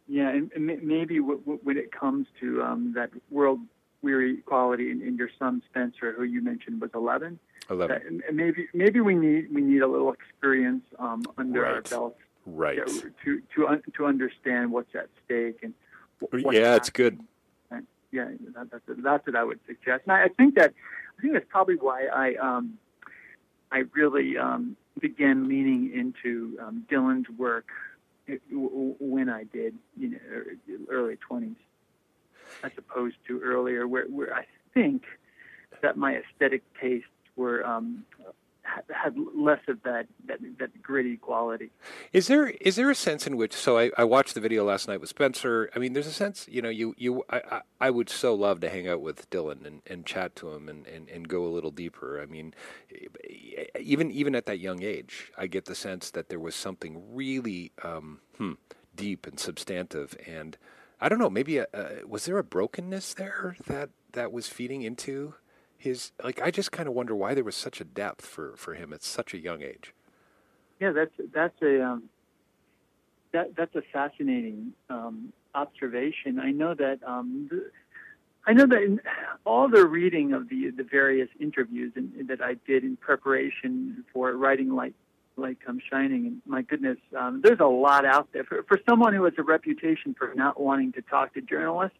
yeah, 0.07 0.29
and, 0.29 0.51
maybe 0.55 1.19
when 1.19 1.77
it 1.77 1.91
comes 1.91 2.27
to 2.39 2.61
um, 2.61 2.93
that 2.95 3.09
world 3.31 3.59
weary 4.01 4.37
quality 4.37 4.91
in, 4.91 5.01
in 5.01 5.15
your 5.15 5.29
son 5.39 5.63
Spencer, 5.69 6.13
who 6.13 6.23
you 6.23 6.41
mentioned 6.43 6.79
was 6.79 6.91
11. 6.93 7.39
11. 7.71 8.21
Uh, 8.27 8.31
maybe 8.31 8.67
maybe 8.75 9.01
we 9.01 9.15
need 9.15 9.51
we 9.51 9.61
need 9.61 9.81
a 9.81 9.87
little 9.87 10.13
experience 10.13 10.83
um, 10.99 11.23
under 11.39 11.61
right. 11.61 11.73
our 11.73 11.81
belts, 11.81 12.19
right? 12.45 12.79
To 13.23 13.41
to 13.55 13.67
un, 13.67 13.81
to 13.95 14.05
understand 14.05 14.71
what's 14.71 14.93
at 14.95 15.09
stake 15.25 15.59
and 15.63 15.73
yeah, 16.21 16.37
happening. 16.37 16.63
it's 16.63 16.89
good. 16.89 17.19
And 17.71 17.87
yeah, 18.11 18.29
that, 18.55 18.71
that's 18.71 18.83
that's 18.87 19.27
what 19.27 19.35
I 19.35 19.43
would 19.43 19.59
suggest. 19.67 20.03
And 20.05 20.13
I, 20.13 20.25
I 20.25 20.27
think 20.29 20.55
that 20.55 20.73
I 21.17 21.21
think 21.21 21.33
that's 21.33 21.45
probably 21.49 21.75
why 21.75 22.05
I 22.07 22.35
um, 22.35 22.77
I 23.71 23.83
really 23.93 24.37
um, 24.37 24.77
began 24.99 25.47
leaning 25.47 25.91
into 25.93 26.57
um, 26.61 26.85
Dylan's 26.89 27.29
work 27.37 27.67
when 28.99 29.29
I 29.29 29.43
did, 29.43 29.75
you 29.97 30.09
know, 30.09 30.17
early 30.89 31.17
twenties 31.17 31.57
as 32.63 32.71
opposed 32.77 33.15
to 33.27 33.39
earlier, 33.41 33.87
where, 33.87 34.05
where 34.05 34.33
I 34.33 34.45
think 34.73 35.03
that 35.81 35.97
my 35.97 36.15
aesthetic 36.15 36.63
tastes 36.79 37.07
were 37.35 37.65
um, 37.65 38.05
had 38.93 39.15
less 39.35 39.59
of 39.67 39.81
that, 39.83 40.07
that 40.27 40.39
that 40.59 40.81
gritty 40.81 41.17
quality. 41.17 41.71
Is 42.13 42.27
there 42.27 42.47
is 42.47 42.75
there 42.75 42.89
a 42.89 42.95
sense 42.95 43.25
in 43.25 43.37
which? 43.37 43.53
So 43.53 43.77
I, 43.77 43.91
I 43.97 44.03
watched 44.03 44.33
the 44.35 44.41
video 44.41 44.63
last 44.63 44.87
night 44.87 44.99
with 44.99 45.09
Spencer. 45.09 45.69
I 45.75 45.79
mean, 45.79 45.93
there's 45.93 46.07
a 46.07 46.13
sense, 46.13 46.47
you 46.49 46.61
know, 46.61 46.69
you 46.69 46.93
you 46.97 47.23
I, 47.29 47.61
I, 47.79 47.89
would 47.89 48.09
so 48.09 48.33
love 48.35 48.59
to 48.61 48.69
hang 48.69 48.87
out 48.87 49.01
with 49.01 49.29
Dylan 49.29 49.65
and, 49.65 49.81
and 49.87 50.05
chat 50.05 50.35
to 50.37 50.51
him 50.51 50.69
and, 50.69 50.85
and, 50.87 51.09
and 51.09 51.27
go 51.27 51.45
a 51.45 51.49
little 51.49 51.71
deeper. 51.71 52.21
I 52.21 52.25
mean, 52.25 52.53
even 53.79 54.11
even 54.11 54.35
at 54.35 54.45
that 54.45 54.59
young 54.59 54.83
age, 54.83 55.31
I 55.37 55.47
get 55.47 55.65
the 55.65 55.75
sense 55.75 56.11
that 56.11 56.29
there 56.29 56.39
was 56.39 56.55
something 56.55 57.01
really 57.15 57.71
um, 57.83 58.19
hmm, 58.37 58.53
deep 58.95 59.25
and 59.25 59.39
substantive 59.39 60.15
and 60.27 60.57
I 61.01 61.09
don't 61.09 61.19
know. 61.19 61.29
Maybe 61.29 61.57
a, 61.57 61.67
uh, 61.73 62.07
was 62.07 62.25
there 62.25 62.37
a 62.37 62.43
brokenness 62.43 63.15
there 63.15 63.57
that 63.67 63.89
that 64.13 64.31
was 64.31 64.47
feeding 64.47 64.81
into 64.81 65.35
his? 65.77 66.11
Like, 66.23 66.41
I 66.41 66.51
just 66.51 66.71
kind 66.71 66.87
of 66.87 66.95
wonder 66.95 67.15
why 67.15 67.33
there 67.33 67.43
was 67.43 67.55
such 67.55 67.81
a 67.81 67.83
depth 67.83 68.25
for 68.25 68.53
for 68.55 68.73
him 68.73 68.93
at 68.93 69.03
such 69.03 69.33
a 69.33 69.37
young 69.37 69.61
age. 69.61 69.93
Yeah, 70.79 70.91
that's 70.91 71.13
that's 71.33 71.61
a 71.61 71.83
um, 71.83 72.03
that 73.31 73.55
that's 73.55 73.75
a 73.75 73.81
fascinating 73.93 74.73
um, 74.89 75.33
observation. 75.53 76.39
I 76.39 76.51
know 76.51 76.73
that 76.73 76.99
um, 77.05 77.47
the, 77.49 77.71
I 78.47 78.53
know 78.53 78.65
that 78.65 78.81
in 78.81 79.01
all 79.45 79.69
the 79.69 79.85
reading 79.85 80.33
of 80.33 80.49
the 80.49 80.71
the 80.71 80.83
various 80.83 81.29
interviews 81.39 81.93
in, 81.95 82.27
that 82.27 82.41
I 82.41 82.55
did 82.65 82.83
in 82.83 82.97
preparation 82.97 84.03
for 84.13 84.33
writing 84.33 84.75
like 84.75 84.93
light 85.37 85.59
comes 85.65 85.81
shining. 85.89 86.27
And 86.27 86.41
my 86.45 86.61
goodness, 86.61 86.97
um, 87.17 87.41
there's 87.43 87.59
a 87.59 87.65
lot 87.65 88.05
out 88.05 88.29
there 88.33 88.43
for 88.43 88.63
for 88.63 88.79
someone 88.87 89.13
who 89.13 89.23
has 89.25 89.33
a 89.37 89.43
reputation 89.43 90.15
for 90.17 90.33
not 90.35 90.59
wanting 90.59 90.93
to 90.93 91.01
talk 91.01 91.33
to 91.33 91.41
journalists. 91.41 91.97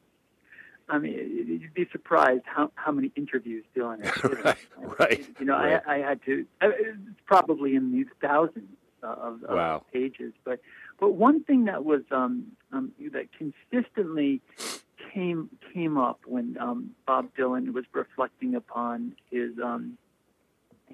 I 0.88 1.00
mean, 1.00 1.14
you'd 1.62 1.74
be 1.74 1.88
surprised 1.92 2.44
how 2.46 2.72
how 2.76 2.92
many 2.92 3.12
interviews 3.16 3.66
Dylan 3.76 4.06
has 4.06 4.24
right, 4.46 5.00
right. 5.00 5.26
You 5.40 5.46
know, 5.46 5.54
right. 5.54 5.82
I, 5.88 5.96
I 5.96 5.98
had 6.00 6.24
to. 6.26 6.46
It's 6.62 6.98
probably 7.26 7.76
in 7.76 7.92
these 7.92 8.08
thousands 8.22 8.70
of, 9.02 9.44
of 9.44 9.56
wow. 9.56 9.84
pages, 9.92 10.34
but 10.44 10.60
but 11.00 11.12
one 11.14 11.44
thing 11.44 11.66
that 11.66 11.84
was 11.84 12.02
um, 12.12 12.52
um, 12.72 12.92
that 13.14 13.30
consistently 13.38 14.42
came 15.14 15.50
came 15.74 15.98
up 15.98 16.20
when 16.26 16.58
um, 16.60 16.92
Bob 17.08 17.30
Dylan 17.38 17.74
was 17.74 17.86
reflecting 17.92 18.54
upon 18.56 19.16
his 19.32 19.52
um, 19.64 19.98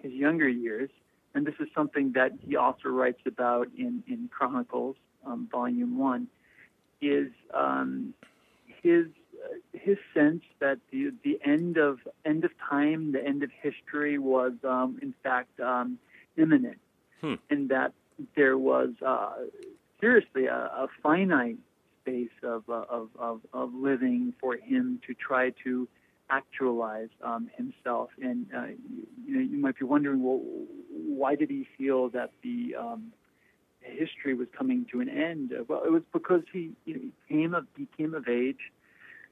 his 0.01 0.13
younger 0.13 0.47
years 0.47 0.89
and 1.33 1.45
this 1.45 1.55
is 1.59 1.67
something 1.73 2.11
that 2.13 2.31
he 2.45 2.55
also 2.55 2.89
writes 2.89 3.21
about 3.25 3.67
in, 3.77 4.03
in 4.07 4.29
Chronicles, 4.31 4.95
um, 5.25 5.47
Volume 5.51 5.97
1, 5.97 6.27
is 7.01 7.31
um, 7.53 8.13
his, 8.83 9.05
his 9.73 9.97
sense 10.13 10.43
that 10.59 10.79
the, 10.91 11.11
the 11.23 11.39
end, 11.45 11.77
of, 11.77 11.99
end 12.25 12.43
of 12.45 12.51
time, 12.69 13.11
the 13.11 13.25
end 13.25 13.43
of 13.43 13.49
history 13.61 14.17
was, 14.17 14.53
um, 14.63 14.99
in 15.01 15.13
fact, 15.23 15.59
um, 15.59 15.97
imminent, 16.37 16.79
hmm. 17.21 17.35
and 17.49 17.69
that 17.69 17.93
there 18.35 18.57
was 18.57 18.89
uh, 19.05 19.33
seriously 19.99 20.45
a, 20.45 20.55
a 20.55 20.87
finite 21.01 21.57
space 22.01 22.29
of, 22.43 22.63
uh, 22.69 22.83
of, 22.89 23.09
of, 23.17 23.41
of 23.53 23.73
living 23.73 24.33
for 24.39 24.55
him 24.55 24.99
to 25.07 25.13
try 25.13 25.51
to 25.63 25.87
actualize 26.29 27.09
um, 27.23 27.49
himself. 27.55 28.09
And 28.21 28.47
uh, 28.55 28.67
you, 29.25 29.35
know, 29.35 29.41
you 29.41 29.57
might 29.57 29.77
be 29.77 29.85
wondering, 29.85 30.23
well, 30.23 30.41
why 30.89 31.35
did 31.35 31.49
he 31.49 31.67
feel 31.77 32.09
that 32.09 32.31
the 32.43 32.75
um, 32.79 33.11
history 33.81 34.33
was 34.33 34.47
coming 34.57 34.85
to 34.91 35.01
an 35.01 35.09
end? 35.09 35.53
Well, 35.67 35.83
it 35.83 35.91
was 35.91 36.03
because 36.13 36.41
he, 36.51 36.71
you 36.85 36.93
know, 36.93 37.01
he 37.01 37.35
came 37.35 37.53
of 37.53 37.67
he 37.77 37.87
came 37.97 38.13
of 38.13 38.27
age 38.27 38.71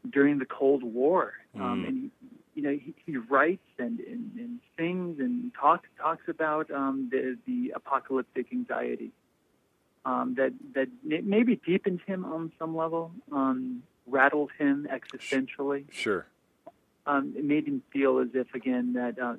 during 0.10 0.40
the 0.40 0.46
Cold 0.46 0.84
War, 0.84 1.34
um, 1.56 1.62
mm. 1.84 1.88
and 1.88 2.12
you 2.56 2.62
know, 2.64 2.72
he, 2.72 2.94
he 3.06 3.18
writes 3.18 3.66
and, 3.78 4.00
and, 4.00 4.32
and 4.38 4.60
sings 4.78 5.20
and 5.20 5.52
talks 5.54 5.88
talks 6.00 6.28
about 6.28 6.70
um, 6.72 7.10
the 7.12 7.38
the 7.48 7.74
apocalyptic 7.76 8.48
anxiety 8.52 9.12
um, 10.06 10.36
that 10.38 10.54
that 10.76 10.88
maybe 11.04 11.56
deepened 11.56 12.02
him 12.06 12.26
on 12.26 12.52
some 12.60 12.76
level. 12.76 13.12
Um, 13.32 13.84
rattled 14.12 14.52
him 14.58 14.88
existentially. 14.92 15.86
Sure. 15.92 16.26
Um, 17.06 17.34
it 17.36 17.44
made 17.44 17.66
him 17.68 17.82
feel 17.92 18.20
as 18.20 18.30
if, 18.34 18.54
again, 18.54 18.94
that 18.94 19.18
uh, 19.20 19.34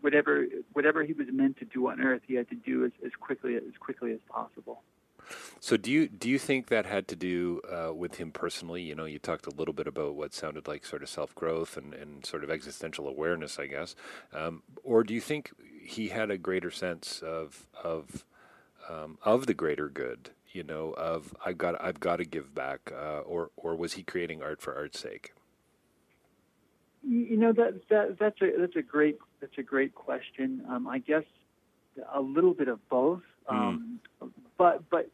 whatever 0.00 0.46
whatever 0.72 1.04
he 1.04 1.12
was 1.12 1.26
meant 1.30 1.58
to 1.58 1.64
do 1.64 1.88
on 1.88 2.00
Earth, 2.00 2.22
he 2.26 2.34
had 2.34 2.48
to 2.48 2.54
do 2.54 2.84
as, 2.84 2.92
as 3.04 3.12
quickly 3.20 3.56
as 3.56 3.62
quickly 3.80 4.12
as 4.12 4.20
possible. 4.28 4.82
So 5.60 5.76
do 5.76 5.90
you 5.90 6.08
do 6.08 6.28
you 6.28 6.38
think 6.38 6.68
that 6.68 6.86
had 6.86 7.08
to 7.08 7.16
do 7.16 7.60
uh, 7.70 7.94
with 7.94 8.16
him 8.16 8.30
personally? 8.30 8.82
You 8.82 8.94
know, 8.94 9.04
you 9.04 9.18
talked 9.18 9.46
a 9.46 9.54
little 9.54 9.74
bit 9.74 9.86
about 9.86 10.14
what 10.14 10.34
sounded 10.34 10.68
like 10.68 10.84
sort 10.84 11.02
of 11.02 11.08
self 11.08 11.34
growth 11.34 11.76
and, 11.76 11.94
and 11.94 12.24
sort 12.24 12.44
of 12.44 12.50
existential 12.50 13.08
awareness, 13.08 13.58
I 13.58 13.66
guess. 13.66 13.94
Um, 14.32 14.62
or 14.84 15.02
do 15.02 15.14
you 15.14 15.20
think 15.20 15.52
he 15.82 16.08
had 16.08 16.30
a 16.30 16.38
greater 16.38 16.70
sense 16.70 17.22
of 17.22 17.66
of 17.82 18.24
um, 18.88 19.18
of 19.22 19.46
the 19.46 19.54
greater 19.54 19.88
good? 19.88 20.30
You 20.52 20.62
know, 20.62 20.92
of 20.92 21.34
I've 21.44 21.58
got 21.58 21.82
I've 21.82 22.00
got 22.00 22.16
to 22.16 22.24
give 22.24 22.54
back, 22.54 22.92
uh, 22.92 23.20
or 23.20 23.50
or 23.56 23.74
was 23.74 23.94
he 23.94 24.02
creating 24.02 24.42
art 24.42 24.60
for 24.60 24.74
art's 24.74 24.98
sake? 24.98 25.32
You 27.02 27.36
know 27.36 27.52
that 27.52 27.88
that 27.88 28.18
that's 28.18 28.40
a 28.42 28.52
that's 28.58 28.76
a 28.76 28.82
great 28.82 29.18
that's 29.40 29.56
a 29.58 29.62
great 29.62 29.94
question. 29.94 30.62
Um, 30.68 30.86
I 30.86 30.98
guess 30.98 31.24
a 32.12 32.20
little 32.20 32.54
bit 32.54 32.68
of 32.68 32.86
both. 32.88 33.22
Um, 33.48 34.00
mm. 34.22 34.30
But 34.58 34.88
but 34.90 35.10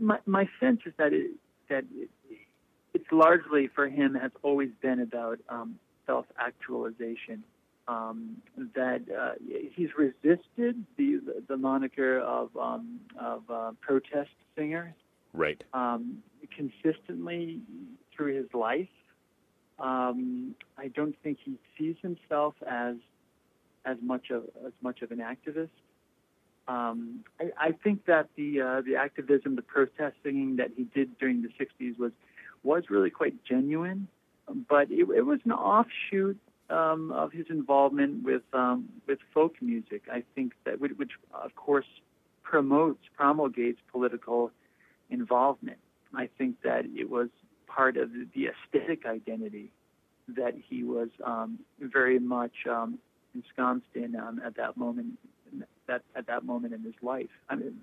my 0.00 0.18
my 0.26 0.48
sense 0.58 0.80
is 0.86 0.92
that 0.98 1.12
it, 1.12 1.32
that 1.68 1.84
it, 1.94 2.10
it's 2.94 3.12
largely 3.12 3.68
for 3.74 3.88
him 3.88 4.14
has 4.14 4.32
always 4.42 4.70
been 4.82 5.00
about 5.00 5.38
um, 5.48 5.78
self 6.06 6.26
actualization. 6.38 7.44
Um, 7.88 8.36
that 8.76 9.00
uh, 9.10 9.32
he's 9.74 9.88
resisted 9.98 10.84
the 10.96 11.20
the 11.48 11.56
moniker 11.56 12.20
of 12.20 12.56
um, 12.56 13.00
of 13.18 13.42
uh, 13.50 13.72
protest 13.80 14.30
singer, 14.56 14.94
right? 15.32 15.62
Um, 15.72 16.22
consistently 16.56 17.60
through 18.16 18.36
his 18.36 18.54
life. 18.54 18.88
Um, 19.78 20.54
I 20.78 20.88
don't 20.88 21.16
think 21.22 21.38
he 21.44 21.58
sees 21.76 21.96
himself 22.02 22.54
as 22.68 22.96
as 23.84 23.96
much 24.02 24.30
of 24.30 24.44
as 24.64 24.72
much 24.82 25.02
of 25.02 25.10
an 25.10 25.18
activist. 25.18 25.70
Um, 26.70 27.24
I, 27.40 27.68
I, 27.68 27.72
think 27.72 28.06
that 28.06 28.28
the 28.36 28.60
uh, 28.60 28.80
the 28.82 28.94
activism, 28.94 29.56
the 29.56 29.62
protest 29.62 30.14
singing 30.22 30.56
that 30.56 30.70
he 30.76 30.84
did 30.84 31.18
during 31.18 31.42
the 31.42 31.48
'60s 31.48 31.98
was 31.98 32.12
was 32.62 32.84
really 32.88 33.10
quite 33.10 33.34
genuine, 33.44 34.06
but 34.68 34.88
it, 34.90 35.08
it 35.16 35.26
was 35.26 35.40
an 35.44 35.50
offshoot 35.52 36.38
um, 36.68 37.10
of 37.10 37.32
his 37.32 37.46
involvement 37.50 38.22
with 38.22 38.42
um, 38.52 38.88
with 39.08 39.18
folk 39.34 39.54
music. 39.60 40.02
I 40.12 40.22
think 40.36 40.52
that 40.64 40.80
which, 40.80 40.92
which, 40.96 41.12
of 41.34 41.56
course 41.56 41.86
promotes 42.44 43.02
promulgates 43.16 43.80
political 43.90 44.52
involvement. 45.10 45.78
I 46.14 46.28
think 46.38 46.62
that 46.62 46.84
it 46.94 47.10
was 47.10 47.30
part 47.66 47.96
of 47.96 48.10
the 48.12 48.46
aesthetic 48.46 49.06
identity 49.06 49.72
that 50.36 50.54
he 50.68 50.84
was 50.84 51.08
um, 51.24 51.58
very 51.80 52.20
much 52.20 52.54
um, 52.70 53.00
ensconced 53.34 53.88
in 53.94 54.14
um, 54.14 54.40
at 54.44 54.54
that 54.56 54.76
moment 54.76 55.18
that 55.86 56.02
at 56.14 56.26
that 56.26 56.44
moment 56.44 56.74
in 56.74 56.82
his 56.82 56.94
life. 57.02 57.30
I 57.48 57.56
mean, 57.56 57.80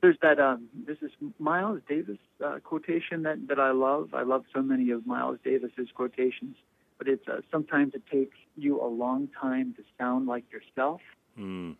there's 0.00 0.16
that 0.22 0.38
um, 0.38 0.68
there's 0.86 1.00
this 1.00 1.12
Miles 1.38 1.80
Davis 1.88 2.18
uh, 2.44 2.58
quotation 2.62 3.22
that 3.22 3.48
that 3.48 3.58
I 3.58 3.70
love. 3.70 4.14
I 4.14 4.22
love 4.22 4.44
so 4.52 4.62
many 4.62 4.90
of 4.90 5.06
Miles 5.06 5.38
Davis's 5.44 5.88
quotations, 5.94 6.56
but 6.98 7.08
it's 7.08 7.26
uh, 7.26 7.40
sometimes 7.50 7.94
it 7.94 8.02
takes 8.12 8.36
you 8.56 8.80
a 8.82 8.86
long 8.86 9.28
time 9.40 9.74
to 9.78 9.82
sound 9.98 10.26
like 10.26 10.44
yourself. 10.52 11.00
Mm. 11.38 11.76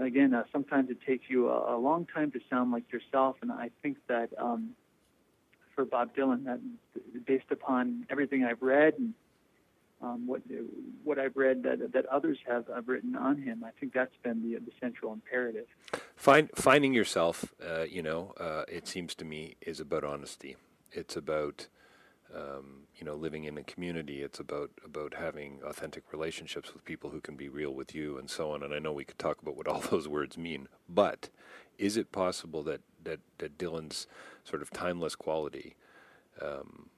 Again, 0.00 0.34
uh, 0.34 0.44
sometimes 0.52 0.90
it 0.90 0.98
takes 1.06 1.24
you 1.28 1.48
a, 1.48 1.76
a, 1.76 1.78
long 1.78 2.06
time 2.12 2.30
to 2.32 2.40
sound 2.50 2.72
like 2.72 2.90
yourself, 2.92 3.36
and 3.42 3.52
I 3.52 3.70
think 3.80 3.96
that 4.08 4.30
um, 4.36 4.70
for 5.74 5.84
Bob 5.84 6.14
Dylan, 6.16 6.44
that 6.44 6.60
based 7.26 7.50
upon 7.50 8.04
everything 8.10 8.44
I've 8.44 8.60
read 8.60 8.94
and 8.98 9.14
um, 10.00 10.26
what 10.26 10.42
what 11.04 11.18
I've 11.18 11.36
read 11.36 11.62
that 11.64 11.92
that 11.92 12.06
others 12.06 12.38
have, 12.46 12.66
have 12.68 12.88
written 12.88 13.16
on 13.16 13.40
him. 13.40 13.64
I 13.64 13.70
think 13.78 13.92
that's 13.92 14.14
been 14.22 14.42
the 14.42 14.58
the 14.58 14.72
central 14.80 15.12
imperative. 15.12 15.66
Find, 16.16 16.50
finding 16.54 16.92
yourself, 16.92 17.52
uh, 17.64 17.82
you 17.82 18.02
know, 18.02 18.34
uh, 18.38 18.64
it 18.68 18.88
seems 18.88 19.14
to 19.16 19.24
me, 19.24 19.56
is 19.60 19.80
about 19.80 20.04
honesty. 20.04 20.56
It's 20.92 21.16
about 21.16 21.68
um, 22.34 22.82
you 22.96 23.04
know 23.04 23.14
living 23.14 23.44
in 23.44 23.58
a 23.58 23.62
community. 23.62 24.22
It's 24.22 24.38
about 24.38 24.70
about 24.84 25.14
having 25.14 25.60
authentic 25.64 26.12
relationships 26.12 26.72
with 26.72 26.84
people 26.84 27.10
who 27.10 27.20
can 27.20 27.36
be 27.36 27.48
real 27.48 27.74
with 27.74 27.94
you, 27.94 28.18
and 28.18 28.30
so 28.30 28.52
on. 28.52 28.62
And 28.62 28.72
I 28.72 28.78
know 28.78 28.92
we 28.92 29.04
could 29.04 29.18
talk 29.18 29.42
about 29.42 29.56
what 29.56 29.66
all 29.66 29.80
those 29.90 30.08
words 30.08 30.38
mean, 30.38 30.68
but 30.88 31.28
is 31.76 31.96
it 31.96 32.12
possible 32.12 32.62
that 32.64 32.82
that 33.02 33.20
that 33.38 33.58
Dylan's 33.58 34.06
sort 34.44 34.62
of 34.62 34.70
timeless 34.70 35.16
quality 35.16 35.74
um, 36.40 36.88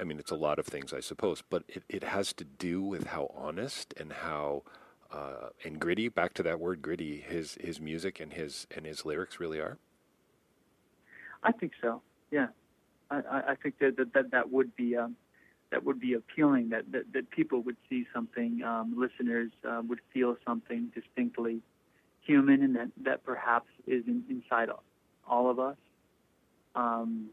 I 0.00 0.04
mean, 0.04 0.18
it's 0.18 0.30
a 0.30 0.36
lot 0.36 0.58
of 0.58 0.66
things, 0.66 0.92
I 0.92 1.00
suppose, 1.00 1.42
but 1.48 1.64
it, 1.68 1.82
it 1.88 2.04
has 2.04 2.32
to 2.34 2.44
do 2.44 2.82
with 2.82 3.08
how 3.08 3.32
honest 3.34 3.94
and 3.98 4.12
how 4.12 4.62
uh, 5.10 5.48
and 5.64 5.80
gritty. 5.80 6.08
Back 6.08 6.34
to 6.34 6.42
that 6.44 6.60
word, 6.60 6.82
gritty. 6.82 7.20
His 7.20 7.56
his 7.60 7.80
music 7.80 8.20
and 8.20 8.32
his 8.32 8.66
and 8.70 8.86
his 8.86 9.04
lyrics 9.04 9.40
really 9.40 9.58
are. 9.58 9.78
I 11.42 11.52
think 11.52 11.72
so. 11.80 12.02
Yeah, 12.30 12.48
I, 13.10 13.16
I 13.48 13.54
think 13.62 13.78
that 13.78 13.96
that 13.96 14.12
that, 14.12 14.30
that 14.30 14.52
would 14.52 14.74
be 14.76 14.96
um, 14.96 15.16
that 15.70 15.84
would 15.84 16.00
be 16.00 16.14
appealing. 16.14 16.70
That 16.70 16.90
that, 16.92 17.12
that 17.14 17.30
people 17.30 17.62
would 17.62 17.76
see 17.88 18.06
something, 18.14 18.62
um, 18.62 18.94
listeners 18.96 19.50
uh, 19.68 19.82
would 19.88 20.00
feel 20.12 20.36
something 20.46 20.92
distinctly 20.94 21.62
human, 22.20 22.62
and 22.62 22.76
that 22.76 22.88
that 23.02 23.24
perhaps 23.24 23.68
is 23.86 24.04
in, 24.06 24.24
inside 24.28 24.68
all 25.26 25.50
of 25.50 25.58
us. 25.58 25.76
Um, 26.74 27.30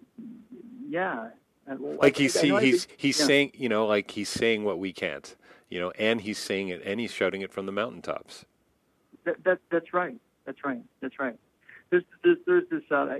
yeah, 0.87 1.29
like 1.67 2.17
he's 2.17 2.39
he, 2.39 2.55
he's 2.59 2.87
he's 2.97 3.19
yeah. 3.19 3.25
saying 3.25 3.51
you 3.53 3.69
know 3.69 3.85
like 3.85 4.11
he's 4.11 4.29
saying 4.29 4.63
what 4.63 4.79
we 4.79 4.93
can't 4.93 5.35
you 5.69 5.79
know 5.79 5.91
and 5.91 6.21
he's 6.21 6.37
saying 6.37 6.69
it 6.69 6.81
and 6.85 6.99
he's 6.99 7.11
shouting 7.11 7.41
it 7.41 7.51
from 7.51 7.65
the 7.65 7.71
mountaintops. 7.71 8.45
That, 9.23 9.43
that 9.43 9.59
that's 9.71 9.93
right. 9.93 10.17
That's 10.45 10.63
right. 10.63 10.81
That's 11.01 11.19
right. 11.19 11.37
There's 11.89 12.03
there's, 12.23 12.37
there's 12.45 12.69
this 12.69 12.83
uh, 12.91 13.17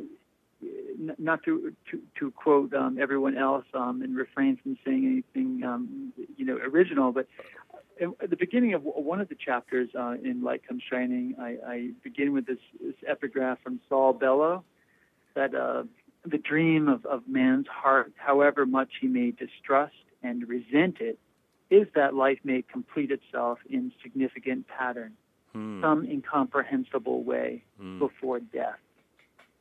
not 1.18 1.44
to 1.44 1.74
to, 1.92 2.02
to 2.20 2.32
quote 2.32 2.74
um, 2.74 2.98
everyone 3.00 3.38
else 3.38 3.66
um, 3.74 4.02
and 4.02 4.16
refrain 4.16 4.58
from 4.62 4.78
saying 4.86 5.06
anything 5.06 5.64
um, 5.64 6.14
you 6.38 6.46
know 6.46 6.56
original 6.58 7.12
but 7.12 7.28
at 8.02 8.30
the 8.30 8.36
beginning 8.36 8.74
of 8.74 8.84
one 8.84 9.22
of 9.22 9.30
the 9.30 9.36
chapters 9.36 9.90
uh, 9.98 10.16
in 10.24 10.44
Light 10.44 10.68
Comes 10.68 10.84
Shining, 10.90 11.36
I, 11.40 11.58
I 11.66 11.90
begin 12.04 12.34
with 12.34 12.46
this, 12.46 12.58
this 12.82 12.96
epigraph 13.08 13.60
from 13.64 13.80
Saul 13.88 14.14
Bellow 14.14 14.64
that 15.36 15.56
uh, 15.56 15.84
the 16.30 16.38
dream 16.38 16.88
of, 16.88 17.06
of 17.06 17.28
man's 17.28 17.68
heart, 17.68 18.14
however 18.16 18.66
much 18.66 18.90
he 19.02 19.08
may 19.08 19.32
distrust 19.32 19.96
and 20.24 20.48
resent 20.48 20.98
it, 21.00 21.20
is 21.70 21.88
that 21.96 22.14
life 22.14 22.40
may 22.44 22.62
complete 22.62 23.12
itself 23.12 23.60
in 23.70 23.92
significant 24.04 24.68
pattern, 24.68 25.14
hmm. 25.54 25.82
some 25.82 26.06
incomprehensible 26.06 27.24
way 27.24 27.64
hmm. 27.80 28.00
before 28.00 28.40
death. 28.40 28.80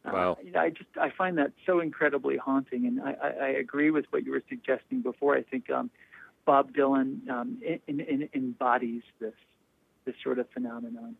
Uh, 0.04 0.10
wow. 0.12 0.38
Uh, 0.54 0.58
I 0.58 0.70
just 0.70 0.90
I 1.00 1.10
find 1.16 1.38
that 1.38 1.52
so 1.64 1.80
incredibly 1.80 2.36
haunting, 2.36 2.86
and 2.86 3.00
I, 3.00 3.14
I, 3.22 3.28
I 3.28 3.48
agree 3.48 3.90
with 3.90 4.04
what 4.10 4.24
you 4.24 4.32
were 4.32 4.42
suggesting 4.48 5.00
before. 5.00 5.34
I 5.34 5.42
think 5.42 5.70
um, 5.70 5.90
Bob 6.44 6.72
Dylan 6.74 7.26
um, 7.30 7.58
in, 7.86 8.00
in, 8.00 8.28
embodies 8.34 9.02
this 9.18 9.32
this 10.04 10.14
sort 10.22 10.38
of 10.38 10.46
phenomenon 10.50 11.16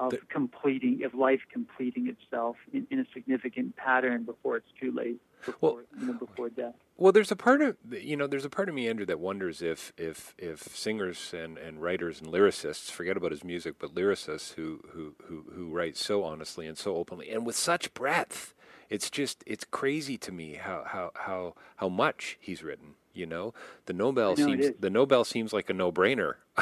of 0.00 0.14
completing, 0.28 1.04
of 1.04 1.14
life 1.14 1.40
completing 1.52 2.08
itself 2.08 2.56
in, 2.72 2.86
in, 2.90 2.98
a 2.98 3.04
significant 3.12 3.76
pattern 3.76 4.24
before 4.24 4.56
it's 4.56 4.70
too 4.80 4.90
late, 4.90 5.20
before, 5.44 5.74
well, 5.74 5.82
you 6.00 6.06
know, 6.06 6.12
before 6.14 6.48
death. 6.48 6.74
Well, 6.96 7.12
there's 7.12 7.30
a 7.30 7.36
part 7.36 7.60
of 7.62 7.76
you 7.90 8.16
know, 8.16 8.26
there's 8.26 8.44
a 8.44 8.50
part 8.50 8.68
of 8.68 8.74
me, 8.74 8.88
Andrew, 8.88 9.06
that 9.06 9.20
wonders 9.20 9.60
if 9.60 9.92
if 9.96 10.34
if 10.38 10.60
singers 10.76 11.34
and, 11.36 11.58
and 11.58 11.82
writers 11.82 12.20
and 12.20 12.30
lyricists 12.30 12.90
forget 12.90 13.16
about 13.16 13.32
his 13.32 13.44
music, 13.44 13.74
but 13.78 13.94
lyricists 13.94 14.54
who 14.54 14.80
who 14.92 15.14
who 15.24 15.44
who 15.54 15.70
write 15.70 15.96
so 15.96 16.24
honestly 16.24 16.66
and 16.66 16.78
so 16.78 16.96
openly 16.96 17.30
and 17.30 17.44
with 17.44 17.56
such 17.56 17.92
breadth, 17.92 18.54
it's 18.88 19.10
just 19.10 19.42
it's 19.46 19.64
crazy 19.64 20.16
to 20.18 20.32
me 20.32 20.54
how 20.54 20.84
how 20.86 21.10
how 21.14 21.54
how 21.76 21.88
much 21.88 22.38
he's 22.40 22.62
written. 22.62 22.94
You 23.14 23.26
know, 23.26 23.54
the 23.86 23.92
Nobel 23.92 24.34
know 24.36 24.46
seems 24.46 24.70
the 24.80 24.90
Nobel 24.90 25.24
seems 25.24 25.52
like 25.52 25.68
a 25.68 25.74
no-brainer. 25.74 26.34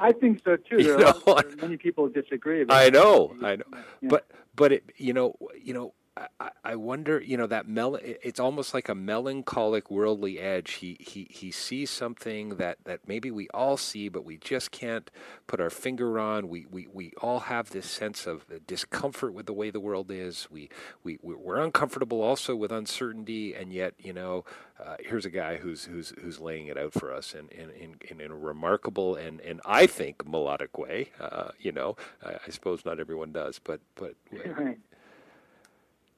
I 0.00 0.12
think 0.12 0.42
so 0.44 0.56
too. 0.56 0.82
There, 0.82 0.98
know, 0.98 1.20
of, 1.26 1.42
many 1.60 1.76
people 1.76 2.08
disagree. 2.08 2.64
I 2.68 2.90
know, 2.90 3.36
I 3.42 3.56
know, 3.56 3.64
yeah. 3.72 4.08
but 4.08 4.26
but 4.54 4.72
it, 4.72 4.84
you 4.96 5.12
know, 5.12 5.36
you 5.62 5.74
know, 5.74 5.94
I, 6.16 6.50
I 6.62 6.76
wonder, 6.76 7.20
you 7.20 7.38
know, 7.38 7.46
that 7.46 7.66
mel. 7.66 7.98
It's 8.02 8.38
almost 8.38 8.74
like 8.74 8.90
a 8.90 8.94
melancholic, 8.94 9.90
worldly 9.90 10.38
edge. 10.38 10.72
He 10.74 10.98
he 11.00 11.26
he 11.30 11.50
sees 11.50 11.90
something 11.90 12.56
that 12.56 12.78
that 12.84 13.08
maybe 13.08 13.30
we 13.30 13.48
all 13.54 13.78
see, 13.78 14.10
but 14.10 14.24
we 14.24 14.36
just 14.36 14.70
can't 14.70 15.10
put 15.46 15.58
our 15.58 15.70
finger 15.70 16.18
on. 16.18 16.48
We 16.48 16.66
we 16.70 16.86
we 16.92 17.12
all 17.22 17.40
have 17.40 17.70
this 17.70 17.86
sense 17.86 18.26
of 18.26 18.44
discomfort 18.66 19.32
with 19.32 19.46
the 19.46 19.54
way 19.54 19.70
the 19.70 19.80
world 19.80 20.10
is. 20.10 20.48
We 20.50 20.68
we 21.02 21.18
we're 21.22 21.60
uncomfortable 21.60 22.20
also 22.20 22.54
with 22.54 22.72
uncertainty, 22.72 23.54
and 23.54 23.72
yet, 23.72 23.94
you 23.98 24.12
know, 24.12 24.44
uh, 24.78 24.96
here's 25.00 25.24
a 25.24 25.30
guy 25.30 25.56
who's 25.56 25.84
who's 25.84 26.12
who's 26.20 26.38
laying 26.38 26.66
it 26.66 26.76
out 26.76 26.92
for 26.92 27.10
us 27.10 27.34
in 27.34 27.48
in 27.48 27.70
in, 28.10 28.20
in 28.20 28.30
a 28.30 28.36
remarkable 28.36 29.14
and 29.14 29.40
and 29.40 29.62
I 29.64 29.86
think 29.86 30.28
melodic 30.28 30.76
way. 30.76 31.10
Uh, 31.18 31.52
you 31.58 31.72
know, 31.72 31.96
I, 32.22 32.34
I, 32.46 32.50
suppose 32.50 32.84
not 32.84 33.00
everyone 33.00 33.32
does, 33.32 33.58
but 33.58 33.80
but. 33.94 34.14
Right 34.30 34.78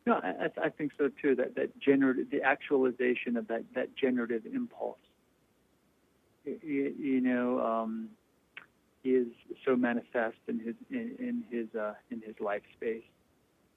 No, 0.06 0.14
I, 0.14 0.50
I 0.62 0.68
think 0.68 0.92
so 0.98 1.08
too. 1.22 1.34
That 1.34 1.54
that 1.56 1.78
generative, 1.78 2.30
the 2.30 2.42
actualization 2.42 3.36
of 3.36 3.48
that 3.48 3.64
that 3.74 3.96
generative 3.96 4.42
impulse, 4.44 4.98
you, 6.44 6.94
you 6.98 7.20
know, 7.20 7.60
um, 7.60 8.10
is 9.02 9.28
so 9.64 9.76
manifest 9.76 10.36
in 10.46 10.58
his 10.58 10.74
in, 10.90 11.14
in 11.18 11.44
his 11.50 11.74
uh, 11.74 11.94
in 12.10 12.20
his 12.20 12.34
life 12.38 12.62
space, 12.76 13.04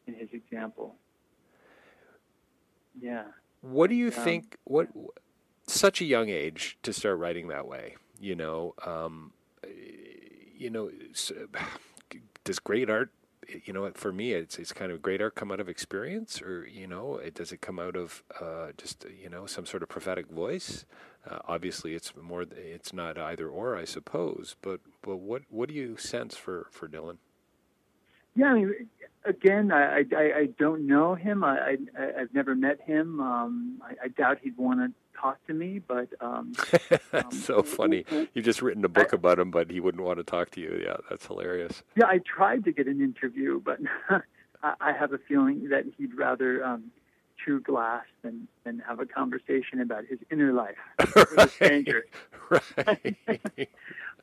in 0.05 0.15
his 0.15 0.27
example. 0.33 0.95
Yeah. 2.99 3.23
What 3.61 3.89
do 3.89 3.95
you 3.95 4.07
um, 4.07 4.11
think? 4.11 4.57
What 4.65 4.89
such 5.65 6.01
a 6.01 6.05
young 6.05 6.29
age 6.29 6.77
to 6.83 6.91
start 6.91 7.19
writing 7.19 7.47
that 7.49 7.67
way? 7.67 7.95
You 8.19 8.35
know, 8.35 8.73
um, 8.85 9.31
you 10.57 10.69
know, 10.69 10.91
does 12.43 12.59
great 12.59 12.89
art 12.89 13.11
you 13.65 13.73
know, 13.73 13.89
for 13.93 14.11
me, 14.11 14.33
it's 14.33 14.57
it's 14.57 14.73
kind 14.73 14.91
of 14.91 15.01
great 15.01 15.21
art 15.21 15.35
come 15.35 15.51
out 15.51 15.59
of 15.59 15.69
experience, 15.69 16.41
or 16.41 16.65
you 16.65 16.87
know, 16.87 17.15
it, 17.15 17.33
does 17.35 17.51
it 17.51 17.61
come 17.61 17.79
out 17.79 17.95
of 17.95 18.23
uh, 18.41 18.67
just 18.77 19.05
you 19.21 19.29
know 19.29 19.45
some 19.45 19.65
sort 19.65 19.83
of 19.83 19.89
prophetic 19.89 20.27
voice? 20.27 20.85
Uh, 21.29 21.39
obviously, 21.47 21.93
it's 21.93 22.13
more. 22.15 22.43
It's 22.55 22.93
not 22.93 23.17
either 23.17 23.47
or, 23.47 23.75
I 23.75 23.85
suppose. 23.85 24.55
But 24.61 24.81
but 25.01 25.17
what 25.17 25.43
what 25.49 25.69
do 25.69 25.75
you 25.75 25.97
sense 25.97 26.35
for 26.35 26.67
for 26.71 26.87
Dylan? 26.87 27.17
Yeah, 28.35 28.47
I 28.47 28.53
mean, 28.53 28.73
again, 29.25 29.71
I, 29.71 30.03
I, 30.15 30.31
I 30.35 30.45
don't 30.59 30.85
know 30.85 31.15
him. 31.15 31.43
I, 31.43 31.77
I 31.97 32.19
have 32.19 32.33
never 32.33 32.55
met 32.55 32.79
him. 32.81 33.19
Um, 33.19 33.81
I, 33.83 34.05
I 34.05 34.07
doubt 34.09 34.37
he'd 34.43 34.57
want 34.57 34.79
to 34.79 34.93
talk 35.19 35.45
to 35.47 35.53
me, 35.53 35.79
but 35.79 36.09
um, 36.21 36.53
that's 37.11 37.13
um, 37.13 37.31
so 37.31 37.63
funny. 37.63 38.05
You've 38.33 38.45
just 38.45 38.61
written 38.61 38.83
a 38.85 38.89
book 38.89 39.09
I, 39.13 39.15
about 39.15 39.39
him, 39.39 39.51
but 39.51 39.71
he 39.71 39.79
wouldn't 39.79 40.03
want 40.03 40.19
to 40.19 40.23
talk 40.23 40.51
to 40.51 40.61
you. 40.61 40.81
Yeah, 40.83 40.97
that's 41.09 41.25
hilarious. 41.25 41.83
Yeah, 41.95 42.05
I 42.05 42.19
tried 42.19 42.63
to 42.65 42.71
get 42.71 42.87
an 42.87 43.01
interview, 43.01 43.59
but 43.59 43.79
I, 44.63 44.93
have 44.93 45.13
a 45.13 45.17
feeling 45.17 45.69
that 45.69 45.85
he'd 45.97 46.15
rather 46.15 46.63
um, 46.63 46.91
chew 47.43 47.59
glass 47.59 48.05
than 48.23 48.47
than 48.63 48.79
have 48.87 48.99
a 48.99 49.05
conversation 49.05 49.81
about 49.81 50.05
his 50.05 50.19
inner 50.31 50.53
life 50.53 50.77
with 51.15 51.37
a 51.37 51.47
stranger. 51.49 52.05
right. 52.49 53.17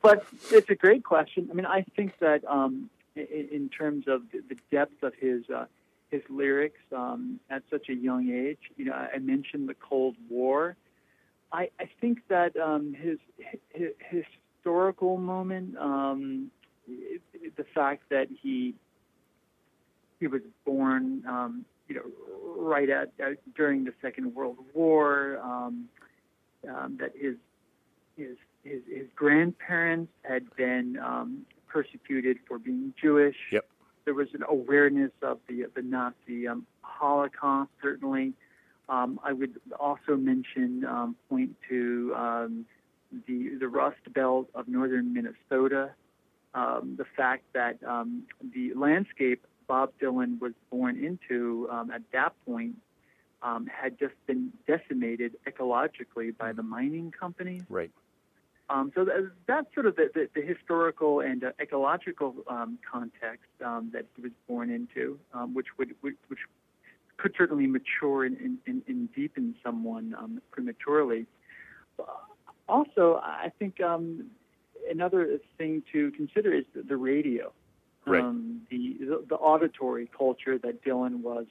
but 0.01 0.25
it's 0.51 0.69
a 0.69 0.75
great 0.75 1.03
question. 1.03 1.47
I 1.51 1.53
mean, 1.53 1.65
I 1.65 1.85
think 1.95 2.13
that 2.19 2.43
um, 2.45 2.89
in, 3.15 3.47
in 3.51 3.69
terms 3.69 4.05
of 4.07 4.23
the 4.31 4.57
depth 4.71 5.03
of 5.03 5.13
his 5.19 5.49
uh, 5.49 5.65
his 6.11 6.21
lyrics 6.29 6.79
um, 6.95 7.39
at 7.49 7.63
such 7.69 7.89
a 7.89 7.93
young 7.93 8.29
age. 8.29 8.59
You 8.77 8.85
know, 8.85 8.93
I 8.93 9.17
mentioned 9.19 9.69
the 9.69 9.73
Cold 9.75 10.15
War. 10.29 10.75
I, 11.55 11.69
I 11.79 11.89
think 12.01 12.19
that 12.27 12.57
um, 12.57 12.93
his, 12.93 13.17
his, 13.69 13.91
historical 14.09 15.17
moment, 15.17 15.77
um, 15.77 16.51
the 16.85 17.63
fact 17.73 18.03
that 18.09 18.27
he 18.41 18.75
he 20.19 20.27
was 20.27 20.41
born, 20.65 21.23
um, 21.27 21.65
you 21.87 21.95
know, 21.95 22.01
right 22.57 22.89
at 22.89 23.13
uh, 23.23 23.31
during 23.55 23.85
the 23.85 23.93
Second 24.01 24.35
World 24.35 24.57
War, 24.73 25.39
um, 25.41 25.87
um, 26.67 26.97
that 26.99 27.13
his 27.15 27.35
his 28.17 28.35
his, 28.63 28.81
his 28.89 29.07
grandparents 29.15 30.11
had 30.23 30.53
been 30.57 30.97
um, 30.97 31.45
persecuted 31.69 32.37
for 32.47 32.59
being 32.59 32.93
Jewish. 33.01 33.37
Yep. 33.51 33.65
There 34.03 34.13
was 34.13 34.27
an 34.33 34.43
awareness 34.47 35.11
of 35.21 35.39
the 35.47 35.67
the 35.73 35.81
Nazi 35.81 36.49
um, 36.49 36.65
Holocaust. 36.81 37.69
Certainly, 37.81 38.33
um, 38.89 39.19
I 39.23 39.33
would 39.33 39.59
also 39.79 40.15
mention 40.15 40.85
um, 40.85 41.15
point 41.29 41.55
to 41.69 42.13
um, 42.15 42.65
the 43.27 43.57
the 43.59 43.67
Rust 43.67 44.13
Belt 44.13 44.49
of 44.53 44.67
northern 44.67 45.13
Minnesota. 45.13 45.91
Um, 46.53 46.95
the 46.97 47.05
fact 47.17 47.43
that 47.53 47.83
um, 47.83 48.23
the 48.53 48.73
landscape 48.75 49.45
Bob 49.67 49.91
Dylan 50.01 50.39
was 50.39 50.53
born 50.69 51.03
into 51.03 51.67
at 51.93 52.01
that 52.13 52.33
point 52.45 52.75
had 53.67 53.99
just 53.99 54.13
been 54.25 54.51
decimated 54.65 55.35
ecologically 55.45 56.35
by 56.35 56.51
the 56.51 56.63
mining 56.63 57.11
companies. 57.11 57.61
Right. 57.69 57.91
Um, 58.69 58.91
so 58.95 59.05
that's 59.47 59.67
sort 59.73 59.85
of 59.85 59.95
the, 59.95 60.09
the, 60.13 60.27
the 60.33 60.41
historical 60.41 61.19
and 61.19 61.43
uh, 61.43 61.51
ecological 61.61 62.35
um, 62.47 62.79
context 62.91 63.49
um, 63.63 63.91
that 63.93 64.05
he 64.15 64.23
was 64.23 64.31
born 64.47 64.71
into, 64.71 65.19
um, 65.33 65.53
which 65.53 65.67
would 65.77 65.93
which, 66.01 66.15
which 66.27 66.39
could 67.17 67.33
certainly 67.37 67.67
mature 67.67 68.25
and, 68.25 68.59
and, 68.65 68.81
and 68.87 69.13
deepen 69.13 69.55
someone 69.63 70.15
um, 70.17 70.41
prematurely. 70.51 71.25
Also, 72.67 73.21
I 73.23 73.51
think 73.59 73.79
um, 73.81 74.25
another 74.89 75.39
thing 75.57 75.83
to 75.93 76.11
consider 76.11 76.53
is 76.53 76.65
the, 76.73 76.81
the 76.81 76.97
radio, 76.97 77.51
right. 78.05 78.23
the, 78.69 78.97
the 78.99 79.25
the 79.29 79.35
auditory 79.35 80.09
culture 80.17 80.57
that 80.57 80.83
Dylan 80.83 81.21
was 81.21 81.45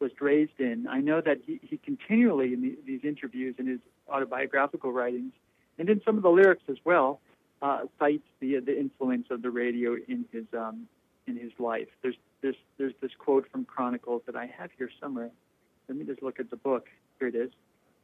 was 0.00 0.10
raised 0.20 0.58
in. 0.58 0.86
I 0.88 1.00
know 1.00 1.20
that 1.20 1.38
he, 1.46 1.60
he 1.62 1.76
continually 1.76 2.52
in 2.54 2.62
the, 2.62 2.78
these 2.86 3.00
interviews 3.04 3.54
and 3.58 3.68
his 3.68 3.80
autobiographical 4.08 4.92
writings 4.92 5.32
and 5.78 5.88
in 5.88 6.00
some 6.04 6.16
of 6.16 6.22
the 6.22 6.30
lyrics 6.30 6.62
as 6.68 6.76
well, 6.84 7.20
uh, 7.62 7.80
cites 7.98 8.26
the 8.40 8.60
the 8.60 8.78
influence 8.78 9.26
of 9.30 9.42
the 9.42 9.50
radio 9.50 9.96
in 10.08 10.24
his 10.32 10.44
um, 10.56 10.88
in 11.26 11.36
his 11.36 11.52
life. 11.58 11.88
There's 12.02 12.16
there's 12.42 12.56
there's 12.78 12.94
this 13.00 13.12
quote 13.18 13.46
from 13.50 13.64
Chronicles 13.64 14.22
that 14.26 14.36
I 14.36 14.46
have 14.46 14.70
here 14.76 14.90
somewhere. 15.00 15.30
Let 15.88 15.98
me 15.98 16.04
just 16.04 16.22
look 16.22 16.40
at 16.40 16.50
the 16.50 16.56
book. 16.56 16.88
Here 17.18 17.28
it 17.28 17.34
is. 17.34 17.50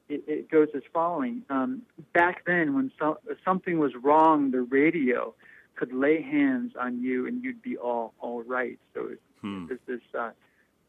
It, 0.08 0.24
it 0.26 0.50
goes 0.50 0.68
as 0.74 0.82
following: 0.92 1.42
um, 1.50 1.82
Back 2.12 2.44
then, 2.46 2.74
when 2.74 2.90
so, 2.98 3.18
something 3.44 3.78
was 3.78 3.92
wrong, 3.94 4.50
the 4.50 4.62
radio 4.62 5.34
could 5.74 5.92
lay 5.92 6.20
hands 6.22 6.72
on 6.78 7.02
you 7.02 7.26
and 7.26 7.42
you'd 7.42 7.62
be 7.62 7.76
all 7.76 8.14
all 8.20 8.42
right. 8.42 8.78
So 8.94 9.10
hmm. 9.40 9.66
there's 9.66 9.80
this 9.86 10.00
uh, 10.18 10.30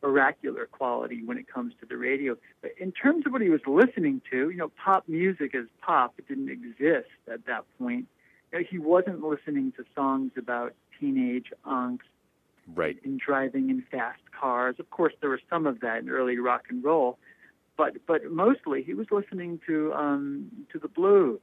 oracular 0.03 0.65
quality 0.65 1.23
when 1.23 1.37
it 1.37 1.47
comes 1.47 1.73
to 1.79 1.85
the 1.85 1.97
radio. 1.97 2.37
But 2.61 2.71
in 2.79 2.91
terms 2.91 3.25
of 3.25 3.31
what 3.31 3.41
he 3.41 3.49
was 3.49 3.61
listening 3.65 4.21
to, 4.31 4.49
you 4.49 4.57
know, 4.57 4.71
pop 4.83 5.07
music 5.07 5.55
as 5.55 5.65
pop 5.81 6.13
it 6.17 6.27
didn't 6.27 6.49
exist 6.49 7.09
at 7.31 7.45
that 7.45 7.63
point. 7.79 8.07
You 8.51 8.59
know, 8.59 8.65
he 8.69 8.77
wasn't 8.77 9.23
listening 9.23 9.71
to 9.77 9.85
songs 9.95 10.31
about 10.37 10.73
teenage 10.99 11.47
angst 11.65 11.99
right. 12.73 12.97
and 13.03 13.19
driving 13.19 13.69
in 13.69 13.83
fast 13.91 14.21
cars. 14.39 14.75
Of 14.79 14.89
course, 14.89 15.13
there 15.21 15.29
was 15.29 15.39
some 15.49 15.65
of 15.65 15.79
that 15.81 15.99
in 15.99 16.09
early 16.09 16.37
rock 16.37 16.65
and 16.69 16.83
roll, 16.83 17.17
but 17.77 18.05
but 18.05 18.31
mostly 18.31 18.83
he 18.83 18.93
was 18.93 19.07
listening 19.11 19.59
to 19.67 19.93
um, 19.93 20.51
to 20.71 20.79
the 20.79 20.87
blues. 20.87 21.39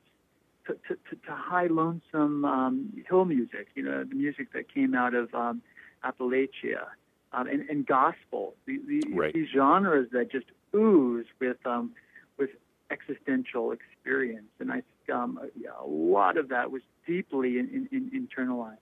To, 0.66 0.74
to, 0.88 1.16
to, 1.16 1.34
high 1.34 1.66
lonesome 1.66 2.44
um, 2.44 3.02
hill 3.08 3.24
music, 3.24 3.68
you 3.74 3.82
know, 3.82 4.04
the 4.04 4.14
music 4.14 4.52
that 4.52 4.72
came 4.72 4.94
out 4.94 5.14
of 5.14 5.34
um, 5.34 5.62
Appalachia, 6.04 6.84
um, 7.32 7.48
and, 7.48 7.68
and 7.68 7.86
gospel. 7.86 8.54
The, 8.66 8.78
the, 8.86 9.02
right. 9.14 9.32
These 9.34 9.48
genres 9.54 10.08
that 10.12 10.30
just 10.30 10.46
ooze 10.74 11.26
with 11.40 11.56
um, 11.64 11.92
with 12.38 12.50
existential 12.90 13.72
experience, 13.72 14.50
and 14.58 14.70
I 14.70 14.82
think 14.82 15.16
um, 15.16 15.40
a, 15.42 15.82
a 15.82 15.86
lot 15.86 16.36
of 16.36 16.48
that 16.48 16.70
was 16.70 16.82
deeply 17.06 17.58
in, 17.58 17.88
in, 17.90 18.10
in 18.12 18.28
internalized. 18.28 18.76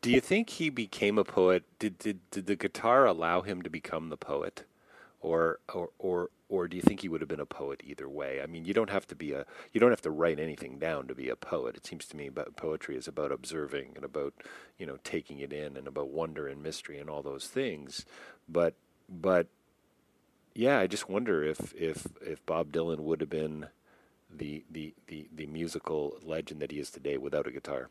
Do 0.00 0.10
you 0.10 0.20
think 0.20 0.50
he 0.50 0.70
became 0.70 1.18
a 1.18 1.24
poet? 1.24 1.64
Did, 1.78 1.98
did 1.98 2.30
did 2.30 2.46
the 2.46 2.56
guitar 2.56 3.06
allow 3.06 3.40
him 3.40 3.62
to 3.62 3.70
become 3.70 4.08
the 4.10 4.16
poet, 4.16 4.64
or 5.20 5.60
or 5.72 5.90
or 5.98 6.30
or 6.48 6.68
do 6.68 6.76
you 6.76 6.82
think 6.82 7.00
he 7.00 7.08
would 7.08 7.20
have 7.20 7.28
been 7.28 7.40
a 7.40 7.46
poet 7.46 7.80
either 7.84 8.08
way? 8.08 8.40
I 8.42 8.46
mean, 8.46 8.64
you 8.64 8.74
don't 8.74 8.90
have 8.90 9.06
to 9.08 9.16
be 9.16 9.32
a 9.32 9.46
you 9.72 9.80
don't 9.80 9.90
have 9.90 10.02
to 10.02 10.10
write 10.10 10.38
anything 10.38 10.78
down 10.78 11.08
to 11.08 11.14
be 11.14 11.28
a 11.28 11.36
poet. 11.36 11.76
It 11.76 11.86
seems 11.86 12.06
to 12.06 12.16
me, 12.16 12.28
but 12.28 12.56
poetry 12.56 12.96
is 12.96 13.08
about 13.08 13.32
observing 13.32 13.92
and 13.96 14.04
about 14.04 14.34
you 14.78 14.86
know 14.86 14.98
taking 15.02 15.40
it 15.40 15.52
in 15.52 15.76
and 15.76 15.88
about 15.88 16.08
wonder 16.10 16.46
and 16.46 16.62
mystery 16.62 16.98
and 16.98 17.08
all 17.08 17.22
those 17.22 17.46
things. 17.48 18.04
But 18.48 18.74
but 19.08 19.48
yeah, 20.54 20.78
I 20.78 20.86
just 20.86 21.08
wonder 21.08 21.42
if 21.42 21.74
if 21.74 22.06
if 22.20 22.44
Bob 22.46 22.72
Dylan 22.72 23.00
would 23.00 23.20
have 23.20 23.30
been 23.30 23.68
the 24.30 24.64
the 24.70 24.94
the, 25.06 25.28
the 25.34 25.46
musical 25.46 26.18
legend 26.22 26.60
that 26.60 26.70
he 26.70 26.78
is 26.78 26.90
today 26.90 27.16
without 27.16 27.46
a 27.46 27.50
guitar. 27.50 27.88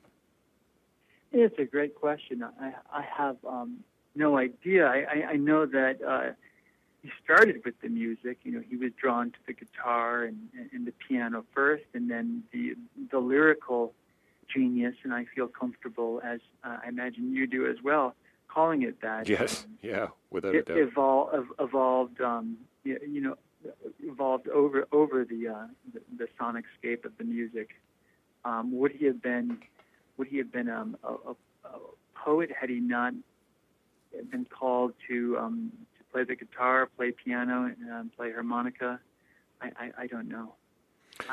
It's 1.33 1.57
a 1.59 1.65
great 1.65 1.95
question. 1.95 2.43
I 2.43 2.73
I 2.91 3.03
have 3.17 3.37
um, 3.47 3.79
no 4.15 4.37
idea. 4.37 4.85
I, 4.87 4.99
I, 5.15 5.27
I 5.31 5.35
know 5.35 5.65
that. 5.65 5.95
Uh, 6.01 6.33
he 7.03 7.11
started 7.21 7.61
with 7.65 7.75
the 7.81 7.89
music. 7.89 8.39
You 8.43 8.53
know, 8.53 8.63
he 8.65 8.77
was 8.77 8.91
drawn 8.99 9.31
to 9.31 9.37
the 9.45 9.53
guitar 9.53 10.23
and, 10.23 10.37
and 10.71 10.87
the 10.87 10.93
piano 11.05 11.43
first, 11.53 11.83
and 11.93 12.09
then 12.09 12.43
the 12.53 12.75
the 13.11 13.19
lyrical 13.19 13.93
genius. 14.51 14.95
And 15.03 15.13
I 15.13 15.25
feel 15.35 15.47
comfortable, 15.47 16.21
as 16.23 16.39
uh, 16.63 16.77
I 16.83 16.87
imagine 16.87 17.33
you 17.33 17.45
do 17.45 17.67
as 17.69 17.75
well, 17.83 18.15
calling 18.47 18.83
it 18.83 19.01
that. 19.01 19.27
Yes, 19.27 19.65
um, 19.65 19.77
yeah, 19.81 20.07
without 20.31 20.55
it 20.55 20.69
a 20.69 20.75
doubt. 20.75 20.93
Evol- 20.93 21.45
evolved, 21.59 22.21
um, 22.21 22.57
you 22.85 23.21
know, 23.21 23.35
evolved 24.01 24.47
over 24.47 24.87
over 24.93 25.25
the, 25.25 25.49
uh, 25.49 25.67
the 25.93 26.01
the 26.17 26.27
sonicscape 26.39 27.03
of 27.03 27.11
the 27.17 27.25
music. 27.25 27.71
Um, 28.45 28.77
would 28.77 28.91
he 28.93 29.05
have 29.05 29.21
been 29.21 29.57
would 30.17 30.27
he 30.27 30.37
have 30.37 30.51
been 30.51 30.69
um, 30.69 30.97
a, 31.03 31.09
a, 31.09 31.35
a 31.65 31.79
poet 32.15 32.49
had 32.59 32.69
he 32.69 32.79
not 32.79 33.13
been 34.31 34.45
called 34.45 34.93
to 35.07 35.37
um, 35.37 35.71
play 36.11 36.23
the 36.23 36.35
guitar, 36.35 36.87
play 36.97 37.11
piano, 37.11 37.65
and 37.65 37.91
um, 37.91 38.11
play 38.15 38.31
harmonica? 38.31 38.99
I, 39.61 39.67
I, 39.79 39.91
I 40.03 40.07
don't 40.07 40.27
know. 40.27 40.53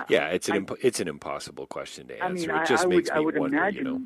Yeah, 0.09 0.29
it's 0.29 0.49
an 0.49 0.57
imp- 0.57 0.79
it's 0.83 1.01
an 1.01 1.09
impossible 1.09 1.67
question 1.67 2.09
to 2.09 2.15
answer. 2.15 2.25
I 2.25 2.55
mean, 2.55 2.63
it 2.63 2.69
just 2.69 2.85
I, 2.85 2.89
makes 2.89 3.11
would, 3.11 3.19
me 3.19 3.25
would 3.25 3.39
wonder. 3.39 3.57
Imagine, 3.57 3.79
you 3.79 3.93
know. 3.93 4.03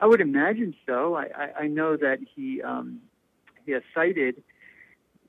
I 0.00 0.06
would 0.06 0.20
imagine 0.20 0.74
so. 0.84 1.14
I, 1.14 1.50
I, 1.60 1.66
know 1.68 1.96
that 1.96 2.18
he 2.34 2.60
um, 2.60 3.00
he 3.64 3.70
has 3.72 3.82
cited 3.94 4.42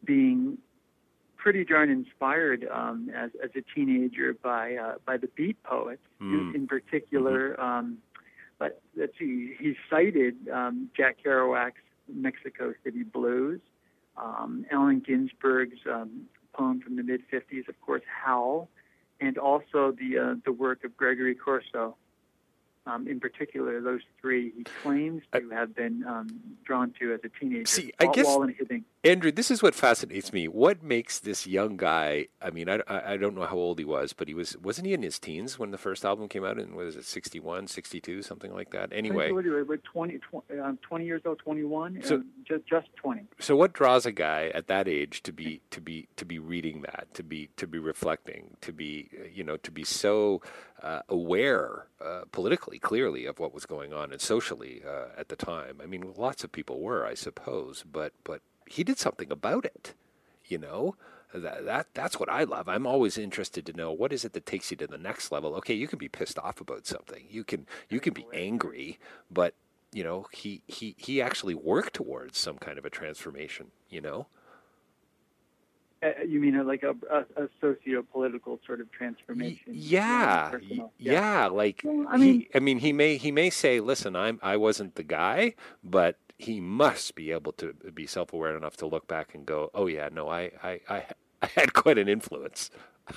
being 0.03 0.57
pretty 1.37 1.63
darn 1.63 1.91
inspired 1.91 2.67
um, 2.73 3.11
as, 3.15 3.29
as 3.43 3.51
a 3.55 3.61
teenager 3.75 4.33
by 4.33 4.75
uh, 4.75 4.95
by 5.05 5.17
the 5.17 5.27
Beat 5.35 5.61
Poets 5.63 6.01
Mm. 6.21 6.55
in, 6.55 6.55
in 6.55 6.67
particular. 6.67 7.59
Um, 7.59 7.97
but 8.59 8.81
let's 8.95 9.13
see, 9.19 9.55
he 9.59 9.75
cited 9.89 10.35
um, 10.49 10.89
Jack 10.95 11.17
Kerouac's 11.23 11.81
Mexico 12.13 12.73
City 12.83 13.03
Blues, 13.03 13.59
um, 14.17 14.65
Allen 14.71 15.01
Ginsberg's 15.05 15.79
um, 15.91 16.23
poem 16.53 16.79
from 16.81 16.95
the 16.95 17.03
mid 17.03 17.21
'50s, 17.31 17.67
of 17.67 17.79
course, 17.81 18.03
Howl, 18.23 18.69
and 19.19 19.37
also 19.37 19.91
the 19.91 20.17
uh, 20.17 20.35
the 20.45 20.51
work 20.51 20.83
of 20.83 20.95
Gregory 20.97 21.35
Corso. 21.35 21.95
Um, 22.85 23.07
in 23.07 23.21
particular, 23.21 23.79
those 23.79 24.01
three 24.19 24.51
he 24.57 24.65
claims 24.83 25.23
to 25.33 25.49
have 25.51 25.73
been 25.73 26.03
um, 26.05 26.27
drawn 26.65 26.93
to 26.99 27.13
as 27.13 27.21
a 27.23 27.29
teenager. 27.29 27.65
See, 27.65 27.93
I 27.99 28.07
guess- 28.07 28.25
while 28.25 28.43
inhibiting. 28.43 28.83
Andrew, 29.05 29.33
this 29.33 29.51
is 29.51 29.61
what 29.61 29.75
fascinates 29.75 30.31
me. 30.31 30.47
What 30.47 30.81
makes 30.81 31.19
this 31.19 31.45
young 31.45 31.75
guy? 31.75 32.27
I 32.41 32.51
mean, 32.51 32.69
I, 32.69 32.79
I, 32.87 33.17
don't 33.17 33.35
know 33.35 33.45
how 33.45 33.57
old 33.57 33.77
he 33.77 33.83
was, 33.83 34.13
but 34.13 34.29
he 34.29 34.33
was 34.33 34.55
wasn't 34.57 34.87
he 34.87 34.93
in 34.93 35.03
his 35.03 35.19
teens 35.19 35.59
when 35.59 35.71
the 35.71 35.77
first 35.77 36.05
album 36.05 36.29
came 36.29 36.45
out? 36.45 36.57
And 36.57 36.73
was 36.73 36.95
it 36.95 37.03
61, 37.03 37.67
62, 37.67 38.21
something 38.21 38.53
like 38.53 38.69
that? 38.69 38.93
Anyway, 38.93 39.27
do 39.27 39.33
20, 39.77 40.19
20, 40.19 40.59
um, 40.61 40.79
20 40.81 41.05
years 41.05 41.21
old, 41.25 41.39
21, 41.39 42.01
So- 42.01 42.15
um, 42.15 42.29
just 42.47 42.65
just 42.65 42.95
20. 42.95 43.23
so 43.39 43.57
what 43.57 43.73
draws 43.73 44.05
a 44.05 44.11
guy 44.13 44.51
at 44.55 44.67
that 44.67 44.87
age 44.87 45.21
to 45.23 45.33
be 45.33 45.59
to 45.71 45.81
be 45.81 46.07
to 46.15 46.23
be 46.23 46.39
reading 46.39 46.83
that, 46.83 47.07
to 47.15 47.23
be 47.23 47.49
to 47.57 47.67
be 47.67 47.79
reflecting, 47.79 48.55
to 48.61 48.71
be 48.71 49.09
uh, 49.19 49.27
you 49.33 49.43
know 49.43 49.57
to 49.57 49.71
be 49.71 49.83
so 49.83 50.41
uh, 50.81 51.01
aware 51.09 51.87
uh, 51.99 52.21
politically, 52.31 52.79
clearly 52.79 53.25
of 53.25 53.39
what 53.39 53.53
was 53.53 53.65
going 53.65 53.91
on 53.91 54.13
and 54.13 54.21
socially 54.21 54.81
uh, 54.87 55.07
at 55.17 55.27
the 55.27 55.35
time? 55.35 55.79
I 55.83 55.87
mean, 55.87 56.13
lots 56.15 56.45
of 56.45 56.53
people 56.53 56.79
were, 56.79 57.05
I 57.05 57.15
suppose, 57.15 57.83
but 57.89 58.13
but 58.23 58.41
he 58.73 58.83
did 58.83 58.97
something 58.99 59.31
about 59.31 59.65
it. 59.65 59.93
You 60.45 60.57
know, 60.57 60.95
that, 61.33 61.65
that 61.65 61.87
that's 61.93 62.19
what 62.19 62.29
I 62.29 62.43
love. 62.43 62.67
I'm 62.67 62.85
always 62.85 63.17
interested 63.17 63.65
to 63.65 63.73
know 63.73 63.91
what 63.91 64.13
is 64.13 64.25
it 64.25 64.33
that 64.33 64.45
takes 64.45 64.71
you 64.71 64.77
to 64.77 64.87
the 64.87 64.97
next 64.97 65.31
level. 65.31 65.55
Okay, 65.55 65.73
you 65.73 65.87
can 65.87 65.99
be 65.99 66.09
pissed 66.09 66.37
off 66.39 66.59
about 66.61 66.85
something. 66.85 67.25
You 67.29 67.43
can 67.43 67.65
you 67.89 67.99
can 67.99 68.13
be 68.13 68.25
angry, 68.33 68.99
but 69.31 69.53
you 69.91 70.03
know, 70.03 70.27
he 70.31 70.61
he 70.67 70.95
he 70.97 71.21
actually 71.21 71.55
worked 71.55 71.93
towards 71.93 72.37
some 72.37 72.57
kind 72.57 72.77
of 72.77 72.85
a 72.85 72.89
transformation. 72.89 73.67
You 73.89 74.01
know, 74.01 74.27
Uh, 76.03 76.09
you 76.27 76.41
mean 76.41 76.55
uh, 76.59 76.63
like 76.65 76.83
a, 76.83 76.93
a, 77.09 77.19
a 77.45 77.49
socio-political 77.61 78.59
sort 78.65 78.81
of 78.81 78.91
transformation? 78.91 79.71
yeah, 79.71 80.51
rather 80.51 80.61
than 80.67 80.77
y- 80.79 80.89
yeah. 80.99 81.47
Like 81.47 81.81
Well, 81.85 82.05
I 82.09 82.17
he, 82.17 82.23
mean- 82.23 82.45
I 82.53 82.59
mean, 82.59 82.79
he 82.79 82.91
may 82.91 83.15
he 83.17 83.31
may 83.31 83.49
say, 83.49 83.79
"Listen, 83.79 84.15
I'm 84.15 84.37
I 84.43 84.57
wasn't 84.57 84.95
the 84.95 85.03
guy," 85.03 85.55
but 85.83 86.17
he 86.43 86.59
must 86.59 87.15
be 87.15 87.31
able 87.31 87.53
to 87.53 87.73
be 87.93 88.05
self-aware 88.05 88.55
enough 88.55 88.75
to 88.77 88.85
look 88.85 89.07
back 89.07 89.33
and 89.33 89.45
go, 89.45 89.71
"Oh 89.73 89.87
yeah, 89.87 90.09
no, 90.11 90.29
I 90.29 90.51
I 90.61 90.79
I, 90.89 91.05
I 91.41 91.47
had 91.47 91.73
quite 91.73 91.97
an 91.97 92.07
influence." 92.07 92.69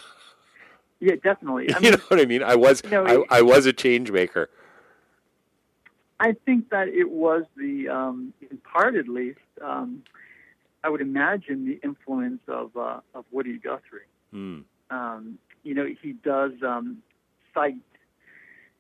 Yeah, 0.99 1.17
definitely. 1.23 1.71
I 1.75 1.79
you 1.83 1.91
know 1.91 1.99
what 2.09 2.21
I 2.21 2.25
mean? 2.25 2.43
I 2.43 2.55
was 2.57 2.83
No, 2.85 3.05
it- 3.05 3.27
I, 3.31 3.39
I 3.39 3.43
was 3.43 3.67
a 3.67 3.73
change 3.75 4.11
maker. 4.11 4.49
I 6.19 6.33
think 6.47 6.71
that 6.71 6.89
it 6.89 7.11
was 7.11 7.45
the, 7.59 7.91
um, 7.91 8.33
in 8.51 8.57
part 8.57 8.95
at 8.95 9.07
least, 9.07 9.39
um, 9.63 10.03
I 10.83 10.89
would 10.89 11.03
imagine 11.03 11.67
the 11.67 11.79
influence 11.85 12.41
of 12.49 12.75
uh, 12.75 13.01
of 13.15 13.27
Woody 13.31 13.59
Guthrie. 13.59 14.09
Hmm. 14.31 14.61
Um, 14.89 15.39
you 15.65 15.75
know, 15.75 15.87
he 16.03 16.15
does 16.15 16.53
um, 16.67 17.03
cite 17.53 17.77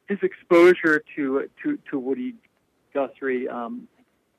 his 0.08 0.18
exposure 0.22 1.04
to 1.16 1.50
to 1.62 1.78
to 1.90 1.98
Woody 1.98 2.34
Guthrie. 2.94 3.46
Um, 3.46 3.88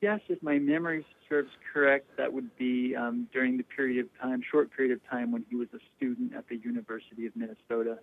yes, 0.01 0.19
if 0.29 0.41
my 0.41 0.59
memory 0.59 1.05
serves 1.27 1.49
correct, 1.73 2.05
that 2.17 2.31
would 2.31 2.55
be 2.57 2.95
um, 2.95 3.27
during 3.33 3.57
the 3.57 3.63
period 3.63 4.05
of 4.05 4.21
time, 4.21 4.41
short 4.49 4.69
period 4.75 4.93
of 4.93 5.09
time 5.09 5.31
when 5.31 5.45
he 5.49 5.55
was 5.55 5.67
a 5.73 5.79
student 5.95 6.33
at 6.35 6.47
the 6.49 6.57
University 6.57 7.25
of 7.25 7.35
Minnesota 7.35 7.99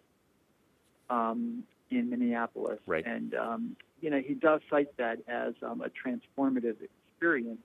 um, 1.11 1.65
in 1.91 2.11
Minneapolis. 2.11 2.79
Right. 2.87 3.07
And 3.07 3.35
um, 3.35 3.77
you 4.01 4.11
know, 4.11 4.21
he 4.21 4.35
does 4.35 4.61
cite 4.71 4.97
that 4.99 5.19
as 5.29 5.55
um, 5.63 5.83
a 5.83 5.89
transformative 5.89 6.77
experience, 6.83 7.61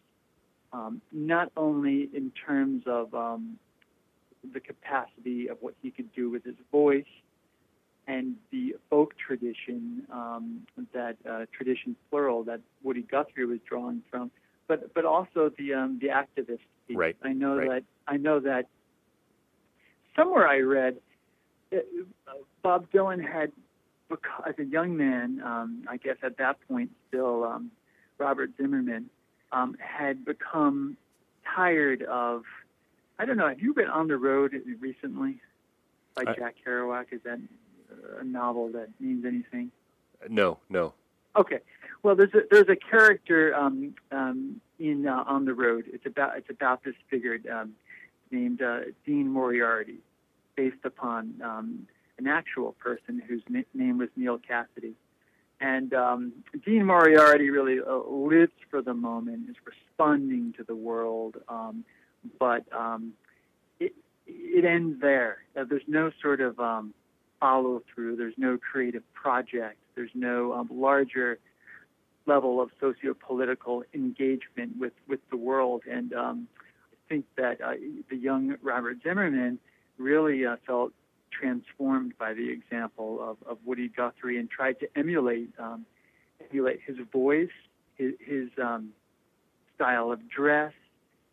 um, 0.72 1.02
not 1.12 1.52
only 1.58 2.10
in 2.13 2.32
terms 2.48 2.84
of 2.86 3.13
um, 3.13 3.58
the 4.54 4.60
capacity 4.60 5.50
of 5.50 5.58
what 5.60 5.74
he 5.82 5.92
could 5.92 6.13
do 6.13 6.30
with 6.30 6.44
his 6.46 6.56
voice 6.72 7.04
and 8.10 8.36
the 8.52 8.76
folk 8.89 9.13
tradition, 9.15 10.04
um, 10.12 10.65
that 10.93 11.15
uh, 11.30 11.45
tradition 11.56 11.95
plural 12.10 12.43
that 12.43 12.60
Woody 12.82 13.04
Guthrie 13.04 13.45
was 13.45 13.60
drawing 13.69 14.02
from, 14.10 14.32
but 14.67 14.93
but 14.95 15.06
also 15.06 15.52
the 15.58 15.76
um, 15.76 16.00
the 16.02 16.08
activist 16.08 16.65
piece. 16.88 16.98
Right, 16.98 17.15
I 17.24 17.34
know 17.34 17.56
right. 17.56 17.69
that 17.69 17.84
I 18.08 18.17
know 18.17 18.39
that 18.39 18.65
somewhere 20.15 20.48
I 20.48 20.60
read 20.62 20.98
uh, 21.72 21.78
Bob 22.63 22.91
Dylan 22.91 23.22
had, 23.22 23.52
as 24.48 24.56
a 24.58 24.65
young 24.65 24.98
man, 24.98 25.39
um, 25.45 25.84
I 25.88 25.98
guess 25.98 26.17
at 26.24 26.38
that 26.38 26.58
point 26.67 26.89
still, 27.08 27.43
um, 27.43 27.69
Robert 28.17 28.50
Zimmerman 28.58 29.12
um, 29.52 29.78
had 29.80 30.26
become 30.26 30.98
tired 31.56 32.02
of. 32.02 32.41
I 33.19 33.26
don't 33.26 33.38
know. 33.38 33.50
Have 33.50 33.60
you 33.60 33.74
been 33.74 33.89
on 33.89 34.08
the 34.08 34.17
road 34.17 34.54
recently 34.80 35.41
by 36.15 36.24
I- 36.26 36.34
Jack 36.34 36.56
Kerouac? 36.65 37.12
Is 37.12 37.22
that 37.26 37.38
a 38.20 38.24
novel 38.24 38.72
that 38.74 38.90
means 39.00 39.26
anything? 39.26 39.72
No, 40.30 40.60
no. 40.70 40.94
Okay. 41.36 41.60
Well, 42.04 42.16
there's 42.16 42.34
a, 42.34 42.42
there's 42.50 42.70
a 42.70 42.76
character 42.76 43.56
um, 43.56 43.94
um, 44.12 44.62
in 44.80 45.08
uh, 45.08 45.24
On 45.28 45.46
the 45.46 45.54
Road. 45.54 45.86
It's 45.88 46.06
about 46.06 46.38
it's 46.38 46.50
about 46.50 46.84
this 46.84 46.96
figure 47.10 47.38
um, 47.52 47.74
named 48.32 48.62
uh, 48.62 48.80
Dean 49.06 49.28
Moriarty, 49.30 50.00
based 50.56 50.84
upon 50.84 51.36
um, 51.44 51.88
an 52.18 52.28
actual 52.28 52.74
person 52.74 53.22
whose 53.28 53.42
na- 53.50 53.62
name 53.74 53.98
was 53.98 54.10
Neal 54.16 54.40
Cassady. 54.40 54.94
And 55.62 55.94
um, 55.94 56.32
Dean 56.66 56.86
Moriarty 56.86 57.50
really 57.50 57.80
uh, 57.82 57.98
lives 58.10 58.54
for 58.70 58.82
the 58.82 58.94
moment, 58.94 59.50
is 59.50 59.58
responding 59.66 60.54
to 60.58 60.64
the 60.64 60.76
world, 60.76 61.36
um, 61.50 61.84
but 62.40 62.64
um, 62.74 63.14
it 63.80 63.94
it 64.26 64.64
ends 64.64 65.02
there. 65.02 65.40
Uh, 65.58 65.66
there's 65.70 65.84
no 65.88 66.12
sort 66.22 66.40
of 66.40 66.58
um, 66.60 66.94
follow 67.39 67.82
through. 67.93 68.15
There's 68.15 68.38
no 68.38 68.58
creative 68.58 69.04
project. 69.13 69.78
There's 69.95 70.12
no 70.13 70.54
um, 70.54 70.69
larger 70.71 71.39
level 72.25 72.62
of 72.62 72.69
socio-political 72.80 73.84
engagement 73.93 74.78
with, 74.78 74.93
with 75.08 75.19
the 75.30 75.38
world. 75.38 75.82
And 75.89 76.13
um, 76.13 76.47
I 76.93 77.10
think 77.10 77.25
that 77.38 77.62
uh, 77.62 77.73
the 78.10 78.15
young 78.15 78.56
Robert 78.62 78.97
Zimmerman 79.04 79.60
really 79.97 80.45
uh, 80.45 80.58
felt 80.65 80.93
transformed 81.32 82.17
by 82.17 82.34
the 82.34 82.49
example 82.49 83.19
of, 83.21 83.38
of 83.47 83.58
Woody 83.65 83.88
Guthrie 83.88 84.38
and 84.38 84.49
tried 84.49 84.80
to 84.80 84.88
emulate 84.95 85.49
um, 85.60 85.86
emulate 86.49 86.80
his 86.86 86.97
voice, 87.12 87.49
his, 87.95 88.13
his 88.19 88.49
um, 88.62 88.89
style 89.75 90.12
of 90.12 90.30
dress, 90.30 90.73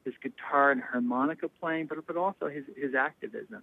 his 0.04 0.14
guitar 0.22 0.70
and 0.70 0.82
harmonica 0.82 1.48
playing, 1.60 1.86
but 1.86 2.04
but 2.06 2.16
also 2.16 2.48
his 2.48 2.64
his 2.76 2.94
activism. 2.94 3.62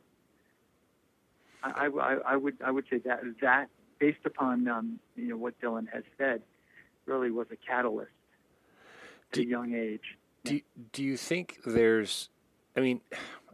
I, 1.63 1.87
I, 1.87 2.17
I 2.33 2.35
would 2.35 2.57
I 2.63 2.71
would 2.71 2.85
say 2.89 2.97
that 2.99 3.21
that 3.41 3.69
based 3.99 4.25
upon 4.25 4.67
um, 4.67 4.99
you 5.15 5.29
know 5.29 5.37
what 5.37 5.59
Dylan 5.61 5.87
has 5.93 6.03
said, 6.17 6.41
really 7.05 7.31
was 7.31 7.47
a 7.51 7.55
catalyst 7.55 8.11
at 9.31 9.39
a 9.39 9.41
Do- 9.43 9.47
young 9.47 9.73
age. 9.73 10.17
Do 10.43 10.59
do 10.91 11.03
you 11.03 11.17
think 11.17 11.59
there's? 11.65 12.29
I 12.75 12.81
mean, 12.81 13.01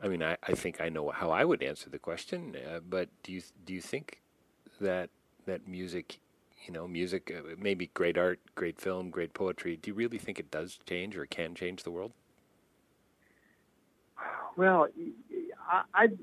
I 0.02 0.08
mean, 0.08 0.24
I, 0.24 0.38
I 0.44 0.54
think 0.54 0.82
I 0.82 0.90
know 0.90 1.10
how 1.10 1.30
I 1.30 1.44
would 1.44 1.62
answer 1.62 1.90
the 1.90 2.00
question, 2.00 2.56
uh, 2.56 2.80
but 2.80 3.10
do 3.24 3.32
you 3.32 3.42
do 3.66 3.74
you 3.74 3.82
think 3.82 4.22
that 4.82 5.10
that 5.46 5.68
music, 5.68 6.20
you 6.66 6.74
know, 6.74 6.88
music, 6.88 7.32
uh, 7.36 7.56
maybe 7.58 7.92
great 7.94 8.18
art, 8.18 8.40
great 8.56 8.80
film, 8.80 9.10
great 9.10 9.34
poetry, 9.34 9.78
do 9.78 9.92
you 9.92 9.96
really 9.96 10.18
think 10.18 10.40
it 10.40 10.50
does 10.52 10.80
change 10.86 11.18
or 11.18 11.26
can 11.26 11.54
change 11.54 11.84
the 11.84 11.92
world? 11.92 12.14
Well, 14.56 14.88
I, 15.70 15.84
I'd, 15.94 16.18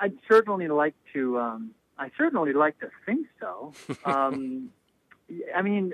I'd 0.00 0.18
certainly 0.28 0.68
like 0.68 0.94
to. 1.14 1.38
Um, 1.38 1.70
I 1.98 2.10
certainly 2.16 2.52
like 2.52 2.78
to 2.80 2.90
think 3.06 3.26
so. 3.40 3.72
Um, 4.04 4.70
I 5.56 5.62
mean, 5.62 5.92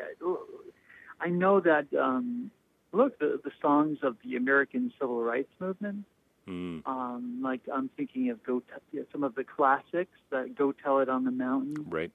I 1.21 1.29
know 1.29 1.61
that. 1.61 1.87
Um, 1.99 2.51
look, 2.93 3.19
the, 3.19 3.41
the 3.45 3.51
songs 3.63 3.99
of 4.03 4.17
the 4.25 4.37
American 4.37 4.93
Civil 4.99 5.23
Rights 5.23 5.53
Movement. 5.61 6.05
Mm, 6.49 6.87
Um, 6.87 7.41
like 7.43 7.61
I'm 7.75 7.89
thinking 7.97 8.31
of 8.31 8.43
go 8.45 8.61
t- 8.61 9.01
some 9.13 9.25
of 9.25 9.35
the 9.35 9.43
classics 9.45 10.17
that 10.31 10.55
"Go 10.55 10.71
Tell 10.73 11.01
It 11.01 11.09
on 11.09 11.25
the 11.25 11.33
Mountain," 11.33 11.87
right. 11.91 12.13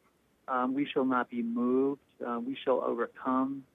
um, 0.48 0.74
"We 0.74 0.86
Shall 0.86 1.04
Not 1.06 1.30
Be 1.30 1.44
Moved," 1.44 2.00
uh, 2.26 2.40
"We 2.40 2.56
Shall 2.64 2.82
Overcome," 2.82 3.66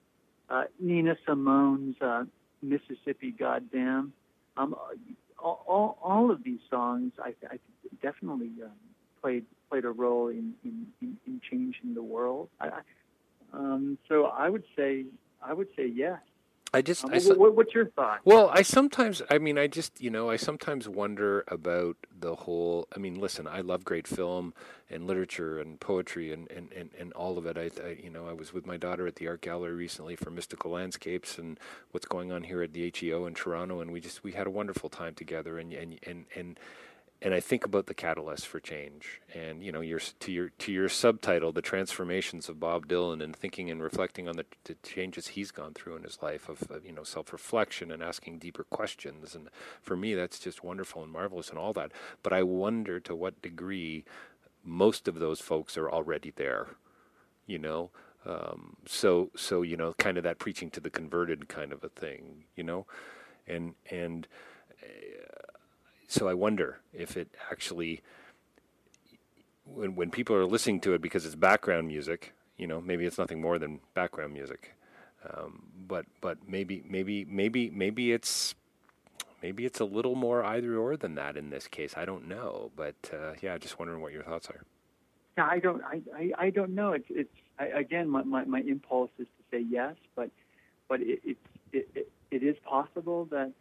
uh, 0.48 0.64
Nina 0.80 1.16
Simone's 1.26 1.96
uh, 2.00 2.24
"Mississippi 2.62 3.32
Goddamn." 3.32 4.14
Um, 4.56 4.74
all, 5.38 5.98
all, 6.02 6.30
of 6.30 6.42
these 6.44 6.60
songs, 6.70 7.12
I, 7.22 7.34
I 7.50 7.58
definitely 8.02 8.50
um, 8.64 8.70
played 9.22 9.44
played 9.70 9.84
a 9.84 9.90
role 9.90 10.28
in, 10.28 10.54
in, 10.64 10.86
in, 11.02 11.16
in 11.26 11.40
changing 11.50 11.94
the 11.94 12.02
world. 12.02 12.48
I- 12.60 12.70
um, 13.52 13.96
so 14.08 14.24
I 14.26 14.48
would 14.50 14.64
say 14.76 15.04
I 15.42 15.52
would 15.52 15.68
say 15.76 15.86
yes. 15.86 16.18
I 16.76 16.82
just, 16.82 17.04
Um, 17.04 17.12
I, 17.14 17.20
wh- 17.20 17.56
what's 17.56 17.74
your 17.74 17.86
thought? 17.90 18.20
well, 18.24 18.50
I 18.52 18.62
sometimes, 18.62 19.22
I 19.30 19.38
mean, 19.38 19.58
I 19.58 19.66
just, 19.68 20.00
you 20.00 20.10
know, 20.10 20.30
I 20.30 20.36
sometimes 20.36 20.88
wonder 20.88 21.44
about 21.48 21.96
the 22.18 22.36
whole. 22.36 22.88
I 22.94 22.98
mean, 23.00 23.20
listen, 23.20 23.46
I 23.48 23.62
love 23.62 23.84
great 23.84 24.06
film 24.08 24.54
and 24.90 25.06
literature 25.06 25.58
and 25.60 25.80
poetry 25.80 26.32
and, 26.32 26.50
and, 26.50 26.72
and, 26.72 26.90
and 26.98 27.12
all 27.14 27.38
of 27.38 27.46
it. 27.46 27.58
I, 27.58 27.70
I, 27.84 27.92
you 28.02 28.10
know, 28.10 28.28
I 28.28 28.34
was 28.34 28.52
with 28.52 28.66
my 28.66 28.76
daughter 28.76 29.06
at 29.06 29.16
the 29.16 29.28
art 29.28 29.42
gallery 29.42 29.74
recently 29.74 30.16
for 30.16 30.30
Mystical 30.30 30.72
Landscapes 30.72 31.38
and 31.38 31.58
what's 31.92 32.06
going 32.06 32.32
on 32.32 32.44
here 32.44 32.62
at 32.62 32.72
the 32.74 32.84
AGO 32.86 33.26
in 33.26 33.34
Toronto, 33.34 33.80
and 33.80 33.90
we 33.92 34.00
just 34.00 34.24
we 34.24 34.32
had 34.32 34.46
a 34.46 34.50
wonderful 34.50 34.90
time 34.90 35.14
together. 35.14 35.58
And 35.58 35.72
and 35.72 35.98
and 36.04 36.26
and 36.36 36.60
and 37.26 37.34
I 37.34 37.40
think 37.40 37.64
about 37.64 37.86
the 37.86 37.94
catalyst 37.94 38.46
for 38.46 38.60
change, 38.60 39.20
and 39.34 39.60
you 39.60 39.72
know, 39.72 39.80
your 39.80 39.98
to 39.98 40.30
your 40.30 40.50
to 40.50 40.70
your 40.70 40.88
subtitle, 40.88 41.50
the 41.50 41.60
transformations 41.60 42.48
of 42.48 42.60
Bob 42.60 42.86
Dylan, 42.86 43.20
and 43.20 43.34
thinking 43.34 43.68
and 43.68 43.82
reflecting 43.82 44.28
on 44.28 44.36
the, 44.36 44.44
the 44.62 44.76
changes 44.84 45.26
he's 45.26 45.50
gone 45.50 45.74
through 45.74 45.96
in 45.96 46.04
his 46.04 46.22
life 46.22 46.48
of, 46.48 46.70
of 46.70 46.86
you 46.86 46.92
know 46.92 47.02
self-reflection 47.02 47.90
and 47.90 48.00
asking 48.00 48.38
deeper 48.38 48.62
questions, 48.62 49.34
and 49.34 49.48
for 49.82 49.96
me, 49.96 50.14
that's 50.14 50.38
just 50.38 50.62
wonderful 50.62 51.02
and 51.02 51.10
marvelous 51.10 51.50
and 51.50 51.58
all 51.58 51.72
that. 51.72 51.90
But 52.22 52.32
I 52.32 52.44
wonder 52.44 53.00
to 53.00 53.16
what 53.16 53.42
degree 53.42 54.04
most 54.62 55.08
of 55.08 55.18
those 55.18 55.40
folks 55.40 55.76
are 55.76 55.90
already 55.90 56.30
there, 56.30 56.76
you 57.44 57.58
know. 57.58 57.90
Um, 58.24 58.76
so 58.86 59.32
so 59.34 59.62
you 59.62 59.76
know, 59.76 59.94
kind 59.98 60.16
of 60.16 60.22
that 60.22 60.38
preaching 60.38 60.70
to 60.70 60.80
the 60.80 60.90
converted 60.90 61.48
kind 61.48 61.72
of 61.72 61.82
a 61.82 61.88
thing, 61.88 62.44
you 62.54 62.62
know, 62.62 62.86
and 63.48 63.74
and 63.90 64.28
so 66.08 66.28
I 66.28 66.34
wonder 66.34 66.80
if 66.92 67.16
it 67.16 67.28
actually, 67.50 68.02
when 69.64 69.94
when 69.94 70.10
people 70.10 70.36
are 70.36 70.46
listening 70.46 70.80
to 70.82 70.94
it 70.94 71.02
because 71.02 71.26
it's 71.26 71.34
background 71.34 71.88
music, 71.88 72.32
you 72.56 72.66
know, 72.66 72.80
maybe 72.80 73.06
it's 73.06 73.18
nothing 73.18 73.40
more 73.40 73.58
than 73.58 73.80
background 73.94 74.32
music, 74.32 74.74
um, 75.28 75.62
but 75.86 76.06
but 76.20 76.38
maybe 76.48 76.82
maybe 76.88 77.24
maybe 77.24 77.70
maybe 77.70 78.12
it's 78.12 78.54
maybe 79.42 79.64
it's 79.64 79.80
a 79.80 79.84
little 79.84 80.14
more 80.14 80.44
either 80.44 80.76
or 80.76 80.96
than 80.96 81.14
that 81.16 81.36
in 81.36 81.50
this 81.50 81.66
case. 81.68 81.94
I 81.96 82.04
don't 82.04 82.28
know, 82.28 82.70
but 82.76 82.94
uh, 83.12 83.32
yeah, 83.42 83.58
just 83.58 83.78
wondering 83.78 84.00
what 84.00 84.12
your 84.12 84.22
thoughts 84.22 84.48
are. 84.48 84.62
Yeah, 85.36 85.48
I 85.50 85.58
don't. 85.58 85.82
I, 85.84 86.00
I, 86.16 86.32
I 86.38 86.50
don't 86.50 86.74
know. 86.74 86.92
It's 86.92 87.06
it's 87.10 87.34
I, 87.58 87.66
again, 87.66 88.08
my, 88.08 88.22
my, 88.22 88.44
my 88.44 88.60
impulse 88.60 89.10
is 89.18 89.26
to 89.26 89.42
say 89.50 89.64
yes, 89.68 89.94
but 90.14 90.30
but 90.88 91.00
it 91.00 91.20
it 91.24 91.36
it, 91.72 91.88
it, 91.94 92.12
it 92.30 92.42
is 92.42 92.56
possible 92.64 93.26
that 93.26 93.52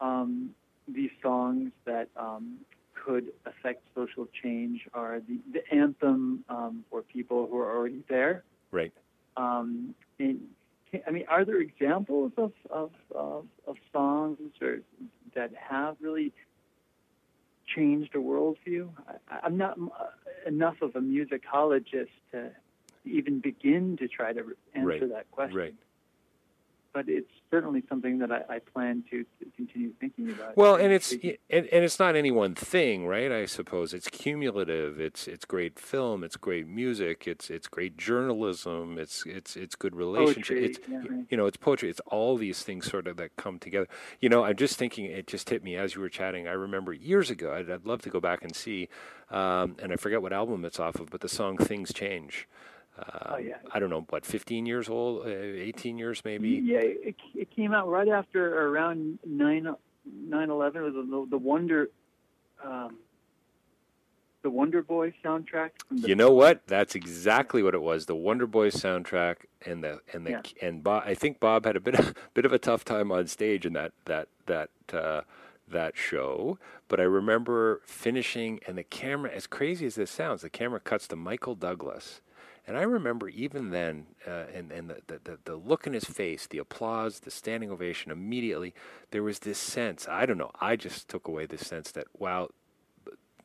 um, 0.00 0.50
these 0.92 1.10
songs 1.22 1.70
that 1.84 2.08
um, 2.16 2.58
could 2.94 3.32
affect 3.46 3.82
social 3.94 4.26
change 4.42 4.88
are 4.94 5.20
the, 5.20 5.38
the 5.52 5.74
anthem 5.74 6.44
um, 6.48 6.84
for 6.90 7.02
people 7.02 7.46
who 7.50 7.58
are 7.58 7.76
already 7.76 8.02
there. 8.08 8.44
Right. 8.70 8.92
Um, 9.36 9.94
and, 10.18 10.40
I 11.06 11.10
mean, 11.10 11.24
are 11.28 11.44
there 11.44 11.60
examples 11.60 12.32
of 12.36 12.52
of, 12.70 12.90
of, 13.14 13.46
of 13.66 13.76
songs 13.92 14.38
or 14.60 14.80
that 15.34 15.52
have 15.54 15.96
really 16.00 16.32
changed 17.74 18.14
a 18.14 18.18
worldview? 18.18 18.88
I, 19.30 19.38
I'm 19.44 19.56
not 19.56 19.78
uh, 19.78 20.06
enough 20.46 20.80
of 20.82 20.96
a 20.96 21.00
musicologist 21.00 22.08
to 22.32 22.50
even 23.04 23.40
begin 23.40 23.96
to 23.98 24.08
try 24.08 24.32
to 24.32 24.40
answer 24.74 24.86
Right. 24.86 25.08
that 25.10 25.30
question. 25.30 25.58
Right. 25.58 25.74
But 26.98 27.08
it's 27.08 27.30
certainly 27.48 27.84
something 27.88 28.18
that 28.18 28.32
I, 28.32 28.56
I 28.56 28.58
plan 28.58 29.04
to, 29.08 29.22
to 29.22 29.50
continue 29.56 29.92
thinking 30.00 30.30
about. 30.30 30.56
Well, 30.56 30.74
and 30.74 30.92
it's 30.92 31.12
and, 31.12 31.38
and 31.48 31.84
it's 31.84 32.00
not 32.00 32.16
any 32.16 32.32
one 32.32 32.56
thing, 32.56 33.06
right? 33.06 33.30
I 33.30 33.46
suppose 33.46 33.94
it's 33.94 34.08
cumulative. 34.08 34.98
It's 34.98 35.28
it's 35.28 35.44
great 35.44 35.78
film. 35.78 36.24
It's 36.24 36.36
great 36.36 36.66
music. 36.66 37.28
It's 37.28 37.50
it's 37.50 37.68
great 37.68 37.96
journalism. 37.96 38.98
It's 38.98 39.22
it's 39.26 39.54
it's 39.54 39.76
good 39.76 39.94
relationship. 39.94 40.56
Poetry, 40.56 40.64
It's 40.64 40.78
yeah, 40.88 40.96
right. 41.08 41.26
you 41.30 41.36
know 41.36 41.46
it's 41.46 41.56
poetry. 41.56 41.88
It's 41.88 42.00
all 42.06 42.36
these 42.36 42.64
things 42.64 42.90
sort 42.90 43.06
of 43.06 43.16
that 43.18 43.36
come 43.36 43.60
together. 43.60 43.86
You 44.20 44.28
know, 44.28 44.42
I'm 44.42 44.56
just 44.56 44.76
thinking. 44.76 45.04
It 45.04 45.28
just 45.28 45.48
hit 45.50 45.62
me 45.62 45.76
as 45.76 45.94
you 45.94 46.00
were 46.00 46.08
chatting. 46.08 46.48
I 46.48 46.52
remember 46.52 46.92
years 46.92 47.30
ago. 47.30 47.54
I'd, 47.54 47.70
I'd 47.70 47.86
love 47.86 48.02
to 48.02 48.10
go 48.10 48.18
back 48.18 48.42
and 48.42 48.56
see, 48.56 48.88
um, 49.30 49.76
and 49.80 49.92
I 49.92 49.96
forget 49.96 50.20
what 50.20 50.32
album 50.32 50.64
it's 50.64 50.80
off 50.80 50.96
of, 50.96 51.10
but 51.10 51.20
the 51.20 51.28
song 51.28 51.58
"Things 51.58 51.92
Change." 51.92 52.48
Um, 52.98 53.04
Oh, 53.30 53.36
yeah. 53.38 53.56
I 53.72 53.78
don't 53.78 53.90
know, 53.90 54.04
what, 54.08 54.26
15 54.26 54.66
years 54.66 54.88
old, 54.88 55.26
uh, 55.26 55.30
18 55.30 55.98
years 55.98 56.22
maybe. 56.24 56.48
Yeah, 56.50 56.78
it, 56.80 57.14
it 57.34 57.50
came 57.50 57.72
out 57.72 57.88
right 57.88 58.08
after 58.08 58.66
around 58.68 59.18
9 59.24 59.74
9 60.26 60.50
11 60.50 60.82
was 60.82 60.94
the, 60.94 61.26
the 61.30 61.38
Wonder 61.38 61.90
um, 62.64 62.96
the 64.42 64.50
Wonder 64.50 64.82
Boy 64.82 65.12
soundtrack. 65.24 65.70
The, 65.90 66.08
You 66.08 66.14
know 66.14 66.32
what? 66.32 66.66
That's 66.66 66.94
exactly 66.94 67.62
what 67.62 67.74
it 67.74 67.82
was. 67.82 68.06
The 68.06 68.14
Wonder 68.14 68.46
Boy 68.46 68.70
soundtrack 68.70 69.36
and 69.66 69.82
the 69.84 70.00
and 70.12 70.26
the 70.26 70.30
Yeah. 70.30 70.42
and 70.62 70.82
Bob. 70.82 71.02
I 71.06 71.14
think 71.14 71.40
Bob 71.40 71.64
had 71.66 71.76
a 71.76 71.80
bit 71.80 71.94
of 71.98 72.14
bit 72.34 72.44
of 72.44 72.52
a 72.52 72.58
tough 72.58 72.84
time 72.84 73.12
on 73.12 73.26
stage 73.26 73.66
in 73.66 73.72
that 73.74 73.92
that 74.06 74.28
that 74.46 74.70
uh, 74.92 75.22
that 75.68 75.96
show. 75.96 76.58
But 76.88 77.00
I 77.00 77.04
remember 77.04 77.82
finishing 77.84 78.60
and 78.66 78.78
the 78.78 78.84
camera, 78.84 79.30
as 79.30 79.46
crazy 79.46 79.84
as 79.86 79.96
this 79.96 80.10
sounds, 80.10 80.42
the 80.42 80.50
camera 80.50 80.80
cuts 80.80 81.06
to 81.08 81.16
Michael 81.16 81.54
Douglas. 81.54 82.20
And 82.68 82.76
I 82.76 82.82
remember 82.82 83.30
even 83.30 83.70
then, 83.70 84.08
uh, 84.26 84.44
and, 84.54 84.70
and 84.70 84.90
the, 84.90 85.18
the, 85.24 85.38
the, 85.42 85.56
look 85.56 85.86
in 85.86 85.94
his 85.94 86.04
face, 86.04 86.46
the 86.46 86.58
applause, 86.58 87.20
the 87.20 87.30
standing 87.30 87.70
ovation, 87.70 88.12
immediately, 88.12 88.74
there 89.10 89.22
was 89.22 89.38
this 89.38 89.56
sense. 89.58 90.06
I 90.06 90.26
don't 90.26 90.36
know. 90.36 90.50
I 90.60 90.76
just 90.76 91.08
took 91.08 91.26
away 91.26 91.46
this 91.46 91.66
sense 91.66 91.90
that, 91.92 92.08
wow, 92.18 92.50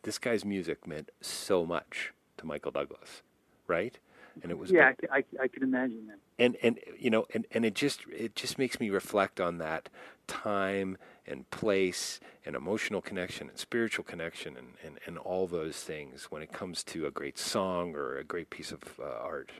this 0.02 0.20
guy's 0.20 0.44
music 0.44 0.86
meant 0.86 1.10
so 1.22 1.66
much 1.66 2.12
to 2.36 2.46
Michael 2.46 2.72
Douglas, 2.72 3.22
right? 3.66 3.98
And 4.42 4.52
it 4.52 4.58
was 4.58 4.72
yeah, 4.72 4.92
I 5.12 5.24
I 5.40 5.48
could 5.48 5.62
imagine 5.62 6.08
that. 6.08 6.18
and 6.40 6.58
and 6.64 6.80
you 6.98 7.12
know 7.12 7.28
and, 7.36 7.46
and 7.52 7.64
it 7.64 7.76
just 7.76 8.02
it 8.12 8.36
just 8.36 8.58
makes 8.58 8.80
me 8.80 8.90
reflect 8.90 9.40
on 9.40 9.60
that 9.60 9.90
time 10.26 10.98
and 11.26 11.50
place 11.50 12.20
and 12.46 12.56
emotional 12.56 13.02
connection 13.02 13.50
and 13.50 13.58
spiritual 13.58 14.04
connection 14.04 14.58
and, 14.58 14.68
and, 14.84 15.00
and 15.06 15.18
all 15.18 15.48
those 15.48 15.78
things 15.78 16.26
when 16.26 16.42
it 16.42 16.52
comes 16.52 16.84
to 16.84 17.06
a 17.06 17.12
great 17.12 17.38
song 17.38 17.96
or 17.96 18.18
a 18.18 18.24
great 18.24 18.50
piece 18.50 18.72
of 18.72 18.82
uh, 19.00 19.04
art. 19.04 19.52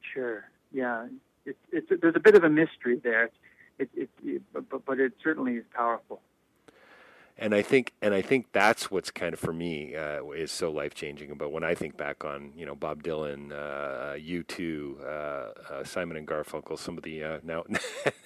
Sure. 0.00 0.48
Yeah. 0.72 1.06
It's 1.46 1.58
it's 1.72 1.88
there's 2.00 2.16
a 2.16 2.20
bit 2.20 2.36
of 2.36 2.44
a 2.44 2.48
mystery 2.48 3.00
there. 3.02 3.30
It, 3.78 3.90
it, 3.94 4.08
it 4.24 4.42
but, 4.52 4.84
but 4.84 5.00
it 5.00 5.12
certainly 5.22 5.54
is 5.56 5.64
powerful. 5.74 6.20
and 7.36 7.54
I 7.54 7.62
think 7.62 7.92
and 8.00 8.14
I 8.14 8.22
think 8.22 8.46
that's 8.52 8.90
what's 8.90 9.10
kind 9.10 9.34
of 9.34 9.40
for 9.40 9.52
me 9.52 9.96
uh, 9.96 10.24
is 10.30 10.52
so 10.52 10.70
life 10.70 10.94
changing 10.94 11.34
But 11.34 11.50
when 11.50 11.64
I 11.64 11.74
think 11.74 11.96
back 11.96 12.24
on 12.24 12.52
you 12.56 12.64
know 12.64 12.74
Bob 12.74 13.02
Dylan, 13.02 13.52
uh, 13.52 14.14
U2, 14.16 15.00
uh, 15.00 15.04
uh, 15.04 15.84
Simon 15.84 16.16
and 16.16 16.26
Garfunkel, 16.26 16.78
some 16.78 16.96
of 16.96 17.02
the 17.02 17.24
uh, 17.24 17.38
now. 17.42 17.64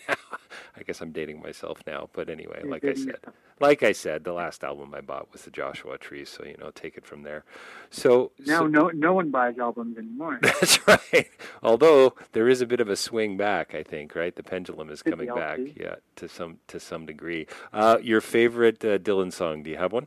I 0.77 0.83
guess 0.83 1.01
I'm 1.01 1.12
dating 1.12 1.41
myself 1.43 1.83
now, 1.87 2.09
but 2.12 2.29
anyway, 2.29 2.61
You're 2.62 2.71
like 2.71 2.85
I 2.85 2.95
said, 2.95 3.07
yourself. 3.07 3.35
like 3.61 3.83
I 3.83 3.93
said, 3.93 4.25
the 4.25 4.33
last 4.33 4.62
album 4.62 4.95
I 4.95 5.01
bought 5.01 5.33
was 5.33 5.43
the 5.43 5.51
Joshua 5.51 5.99
Tree, 5.99 6.25
so 6.25 6.45
you 6.45 6.57
know, 6.59 6.71
take 6.75 6.97
it 6.97 7.05
from 7.07 7.23
there. 7.23 7.45
So 7.91 8.33
Now 8.47 8.61
so- 8.61 8.67
no 8.67 8.88
no 8.88 9.12
one 9.12 9.31
buys 9.31 9.59
albums 9.59 9.99
anymore. 9.99 10.38
that's 10.43 10.87
right. 10.87 11.31
Although 11.62 12.14
there 12.33 12.49
is 12.49 12.61
a 12.61 12.67
bit 12.67 12.81
of 12.81 12.88
a 12.88 12.97
swing 12.97 13.37
back, 13.37 13.75
I 13.75 13.83
think, 13.83 14.14
right? 14.14 14.35
The 14.35 14.43
pendulum 14.43 14.91
is 14.91 15.03
coming 15.03 15.29
back, 15.35 15.61
yeah, 15.77 15.97
to 16.17 16.29
some 16.29 16.59
to 16.69 16.79
some 16.79 17.07
degree. 17.07 17.47
Uh, 17.73 17.99
your 18.03 18.21
favorite 18.21 18.85
uh, 18.85 18.99
Dylan 18.99 19.33
song? 19.33 19.62
Do 19.62 19.71
you 19.71 19.77
have 19.77 19.93
one? 19.93 20.07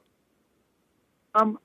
Um, 1.34 1.60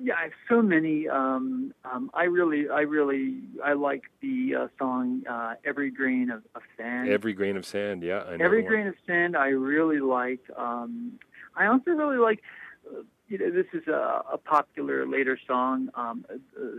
yeah, 0.00 0.14
I 0.14 0.22
have 0.24 0.32
so 0.48 0.62
many. 0.62 1.08
Um, 1.08 1.74
um, 1.84 2.10
I 2.14 2.24
really, 2.24 2.68
I 2.68 2.80
really, 2.80 3.40
I 3.64 3.72
like 3.72 4.04
the 4.20 4.54
uh, 4.54 4.68
song 4.78 5.22
uh, 5.28 5.54
"Every 5.64 5.90
Grain 5.90 6.30
of, 6.30 6.42
of 6.54 6.62
Sand." 6.76 7.08
Every 7.08 7.32
grain 7.32 7.56
of 7.56 7.66
sand. 7.66 8.02
Yeah, 8.02 8.18
I. 8.18 8.34
Every. 8.34 8.62
Grain 8.62 8.86
of 8.86 8.94
Sand. 9.06 9.36
I 9.36 9.48
really 9.48 9.98
like. 9.98 10.40
Um, 10.56 11.18
I 11.56 11.66
also 11.66 11.90
really 11.90 12.18
like. 12.18 12.42
Uh, 12.88 13.02
you 13.26 13.36
know, 13.36 13.50
this 13.50 13.66
is 13.74 13.86
a, 13.88 14.22
a 14.32 14.38
popular 14.38 15.06
later 15.06 15.38
song, 15.46 15.90
um, 15.94 16.24
uh, 16.30 16.34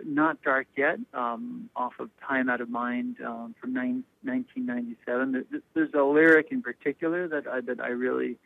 "Not 0.05 0.41
Dark 0.41 0.67
Yet," 0.77 0.99
um, 1.13 1.69
off 1.75 1.93
of 1.99 2.10
"Time 2.25 2.49
Out 2.49 2.62
of 2.62 2.69
Mind" 2.69 3.17
um, 3.23 3.53
from 3.60 3.73
nine, 3.73 4.03
1997. 4.23 5.45
There's 5.73 5.93
a 5.93 6.03
lyric 6.03 6.47
in 6.51 6.62
particular 6.62 7.27
that 7.27 7.47
I, 7.47 7.62
that 7.62 7.82
I 7.82 7.89
really, 7.89 8.38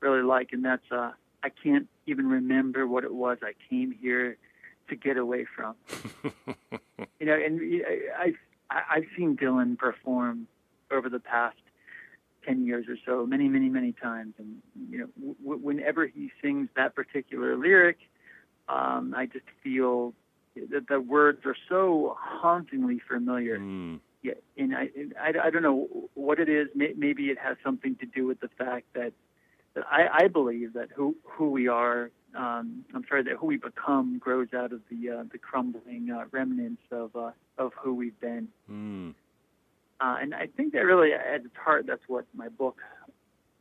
really 0.00 0.22
like, 0.22 0.48
and 0.52 0.64
that's 0.64 0.90
uh, 0.90 1.12
"I 1.42 1.48
can't 1.50 1.88
even 2.06 2.26
remember 2.28 2.86
what 2.86 3.04
it 3.04 3.14
was 3.14 3.38
I 3.42 3.52
came 3.70 3.90
here 3.92 4.36
to 4.88 4.96
get 4.96 5.16
away 5.16 5.46
from." 5.56 5.74
you 7.20 7.26
know, 7.26 7.34
and 7.34 7.60
I, 8.18 8.32
I, 8.70 8.82
I've 8.96 9.06
seen 9.16 9.36
Dylan 9.36 9.78
perform 9.78 10.46
over 10.90 11.08
the 11.08 11.20
past 11.20 11.56
10 12.46 12.66
years 12.66 12.86
or 12.88 12.96
so, 13.06 13.24
many, 13.26 13.48
many, 13.48 13.68
many 13.68 13.92
times. 13.92 14.34
And, 14.38 14.56
you 14.90 14.98
know, 14.98 15.08
w- 15.44 15.60
whenever 15.64 16.06
he 16.06 16.30
sings 16.42 16.68
that 16.76 16.94
particular 16.94 17.56
lyric, 17.56 17.98
um, 18.68 19.14
I 19.16 19.26
just 19.26 19.44
feel 19.62 20.12
that 20.70 20.88
the 20.88 21.00
words 21.00 21.42
are 21.46 21.56
so 21.68 22.16
hauntingly 22.20 23.00
familiar. 23.08 23.58
Mm, 23.58 24.00
Yeah, 24.22 24.34
and 24.58 24.74
I, 24.76 24.90
and 24.96 25.14
I, 25.20 25.46
I 25.46 25.50
don't 25.50 25.62
know 25.62 26.08
what 26.14 26.40
it 26.40 26.48
is. 26.48 26.68
May- 26.74 26.94
Maybe 26.96 27.26
it 27.30 27.38
has 27.38 27.56
something 27.64 27.94
to 27.96 28.06
do 28.06 28.26
with 28.26 28.40
the 28.40 28.48
fact 28.58 28.86
that 28.94 29.12
I, 29.76 30.24
I 30.24 30.28
believe 30.28 30.74
that 30.74 30.88
who 30.94 31.16
who 31.24 31.50
we 31.50 31.68
are, 31.68 32.10
um, 32.36 32.84
I'm 32.94 33.04
sorry, 33.08 33.22
that 33.24 33.36
who 33.36 33.46
we 33.46 33.56
become 33.56 34.18
grows 34.18 34.48
out 34.54 34.72
of 34.72 34.80
the 34.90 35.10
uh, 35.10 35.24
the 35.30 35.38
crumbling 35.38 36.10
uh, 36.10 36.24
remnants 36.30 36.82
of 36.90 37.14
uh, 37.16 37.30
of 37.58 37.72
who 37.80 37.94
we've 37.94 38.18
been. 38.20 38.48
mm. 38.70 39.14
Uh, 40.00 40.16
and 40.20 40.34
I 40.34 40.48
think 40.48 40.72
that 40.72 40.80
really, 40.80 41.12
at 41.12 41.44
its 41.44 41.54
heart, 41.54 41.86
that's 41.86 42.02
what 42.08 42.24
my 42.34 42.48
book, 42.48 42.80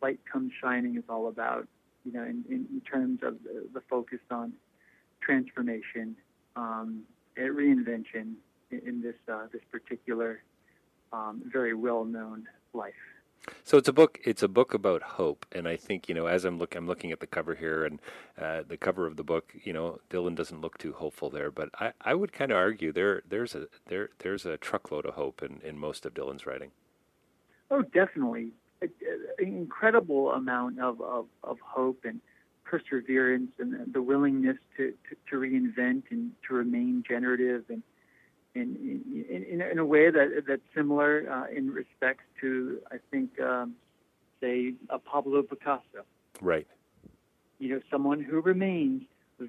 Light 0.02 0.20
Comes 0.32 0.52
Shining, 0.60 0.98
is 0.98 1.04
all 1.08 1.28
about. 1.28 1.68
You 2.04 2.14
know, 2.14 2.24
in, 2.24 2.44
in 2.50 2.82
terms 2.82 3.20
of 3.22 3.38
the, 3.44 3.68
the 3.76 3.82
focus 3.88 4.18
on 4.32 4.54
transformation, 5.22 6.16
um, 6.56 7.04
reinvention 7.38 8.34
in, 8.72 8.82
in 8.88 9.02
this 9.04 9.16
uh, 9.32 9.46
this 9.54 9.62
particular 9.72 10.42
um, 11.14 11.44
very 11.46 11.74
well 11.76 12.06
known 12.06 12.48
life. 12.74 12.94
So 13.64 13.78
it's 13.78 13.88
a 13.88 13.94
book. 13.94 14.20
It's 14.24 14.44
a 14.44 14.48
book 14.48 14.74
about 14.74 15.02
hope, 15.02 15.46
and 15.52 15.68
I 15.68 15.76
think 15.76 16.08
you 16.08 16.16
know, 16.16 16.28
as 16.28 16.46
I'm 16.46 16.60
look, 16.60 16.76
I'm 16.76 16.88
looking 16.88 17.12
at 17.12 17.20
the 17.20 17.28
cover 17.28 17.56
here, 17.56 17.86
and 17.86 18.00
uh, 18.40 18.64
the 18.68 18.78
cover 18.78 19.08
of 19.08 19.18
the 19.18 19.24
book. 19.24 19.54
You 19.64 19.74
know, 19.74 20.00
Dylan 20.10 20.36
doesn't 20.36 20.62
look 20.62 20.78
too 20.78 20.94
hopeful 20.94 21.30
there, 21.30 21.50
but 21.50 21.70
I, 21.80 21.94
I 22.02 22.14
would 22.14 22.34
kind 22.34 22.52
of 22.52 22.58
argue 22.58 22.92
there 22.92 23.24
there's 23.28 23.56
a 23.56 23.68
there 23.88 24.10
there's 24.20 24.46
a 24.46 24.58
truckload 24.58 25.06
of 25.06 25.16
hope 25.16 25.42
in, 25.42 25.60
in 25.64 25.78
most 25.78 26.06
of 26.06 26.14
Dylan's 26.14 26.46
writing. 26.46 26.72
Oh, 27.72 27.82
definitely, 27.82 28.52
an 28.82 28.90
incredible 29.40 30.32
amount 30.32 30.80
of, 30.80 31.02
of, 31.02 31.26
of 31.44 31.58
hope 31.62 32.04
and 32.04 32.20
perseverance, 32.64 33.52
and 33.60 33.94
the 33.94 34.02
willingness 34.02 34.58
to, 34.78 34.94
to, 35.10 35.16
to 35.30 35.36
reinvent 35.38 36.04
and 36.10 36.32
to 36.48 36.54
remain 36.54 37.04
generative 37.08 37.64
and 37.70 37.84
in 38.56 39.02
in, 39.30 39.62
in, 39.62 39.78
a 39.78 39.86
way 39.86 40.12
that 40.12 40.44
that's 40.48 40.62
similar 40.76 41.26
uh, 41.30 41.56
in 41.56 41.72
respects 41.72 42.24
to 42.42 42.80
I 42.92 42.98
think 43.10 43.40
um, 43.40 43.76
say 44.42 44.74
a 44.90 45.00
Pablo 45.00 45.44
Picasso. 45.44 46.04
Right. 46.42 46.68
You 47.60 47.70
know, 47.76 47.82
someone 47.90 48.22
who 48.22 48.42
remains 48.42 49.04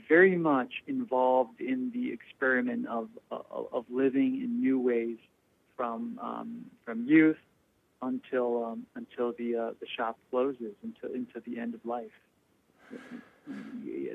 very 0.08 0.36
much 0.36 0.72
involved 0.86 1.60
in 1.60 1.90
the 1.92 2.12
experiment 2.12 2.86
of 2.86 3.08
of, 3.30 3.66
of 3.72 3.84
living 3.90 4.40
in 4.42 4.60
new 4.60 4.78
ways 4.80 5.18
from 5.76 6.18
um, 6.22 6.64
from 6.84 7.04
youth 7.06 7.36
until 8.02 8.64
um, 8.64 8.86
until 8.94 9.32
the 9.38 9.56
uh, 9.56 9.70
the 9.80 9.86
shop 9.96 10.18
closes 10.30 10.74
until 10.82 11.14
into 11.14 11.40
the 11.46 11.58
end 11.58 11.74
of 11.74 11.84
life. 11.84 12.10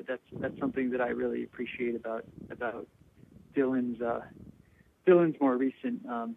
That's 0.06 0.22
that's 0.40 0.58
something 0.58 0.90
that 0.90 1.00
I 1.00 1.08
really 1.08 1.44
appreciate 1.44 1.94
about 1.96 2.24
about 2.50 2.86
Dylan's 3.56 4.00
uh, 4.00 4.20
Dylan's 5.08 5.40
more 5.40 5.56
recent 5.56 6.04
um, 6.06 6.36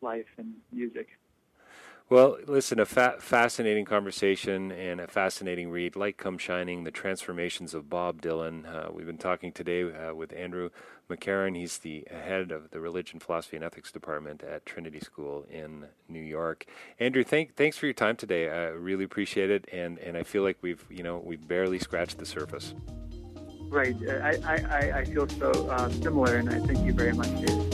life 0.00 0.26
and 0.38 0.54
music. 0.72 1.08
Well, 2.10 2.36
listen, 2.46 2.78
a 2.78 2.84
fa- 2.84 3.16
fascinating 3.18 3.86
conversation 3.86 4.70
and 4.70 5.00
a 5.00 5.06
fascinating 5.06 5.70
read. 5.70 5.96
Light 5.96 6.18
Come 6.18 6.36
Shining, 6.36 6.84
The 6.84 6.90
Transformations 6.90 7.72
of 7.72 7.88
Bob 7.88 8.20
Dylan. 8.20 8.66
Uh, 8.66 8.92
we've 8.92 9.06
been 9.06 9.16
talking 9.16 9.52
today 9.52 9.82
uh, 9.82 10.14
with 10.14 10.32
Andrew 10.34 10.68
McCarron. 11.08 11.56
He's 11.56 11.78
the 11.78 12.06
head 12.10 12.52
of 12.52 12.70
the 12.70 12.78
Religion, 12.78 13.20
Philosophy, 13.20 13.56
and 13.56 13.64
Ethics 13.64 13.90
Department 13.90 14.42
at 14.42 14.66
Trinity 14.66 15.00
School 15.00 15.46
in 15.50 15.86
New 16.06 16.20
York. 16.20 16.66
Andrew, 17.00 17.24
thank, 17.24 17.56
thanks 17.56 17.78
for 17.78 17.86
your 17.86 17.94
time 17.94 18.16
today. 18.16 18.50
I 18.50 18.66
really 18.68 19.04
appreciate 19.04 19.50
it, 19.50 19.66
and, 19.72 19.98
and 19.98 20.16
I 20.16 20.24
feel 20.24 20.42
like 20.42 20.58
we've, 20.60 20.84
you 20.90 21.02
know, 21.02 21.22
we've 21.24 21.48
barely 21.48 21.78
scratched 21.78 22.18
the 22.18 22.26
surface. 22.26 22.74
Right. 23.70 23.96
I, 24.08 24.38
I, 24.44 24.98
I 24.98 25.04
feel 25.06 25.26
so 25.26 25.50
uh, 25.70 25.88
similar, 25.88 26.36
and 26.36 26.50
I 26.50 26.58
thank 26.60 26.84
you 26.84 26.92
very 26.92 27.14
much, 27.14 27.30
David. 27.40 27.73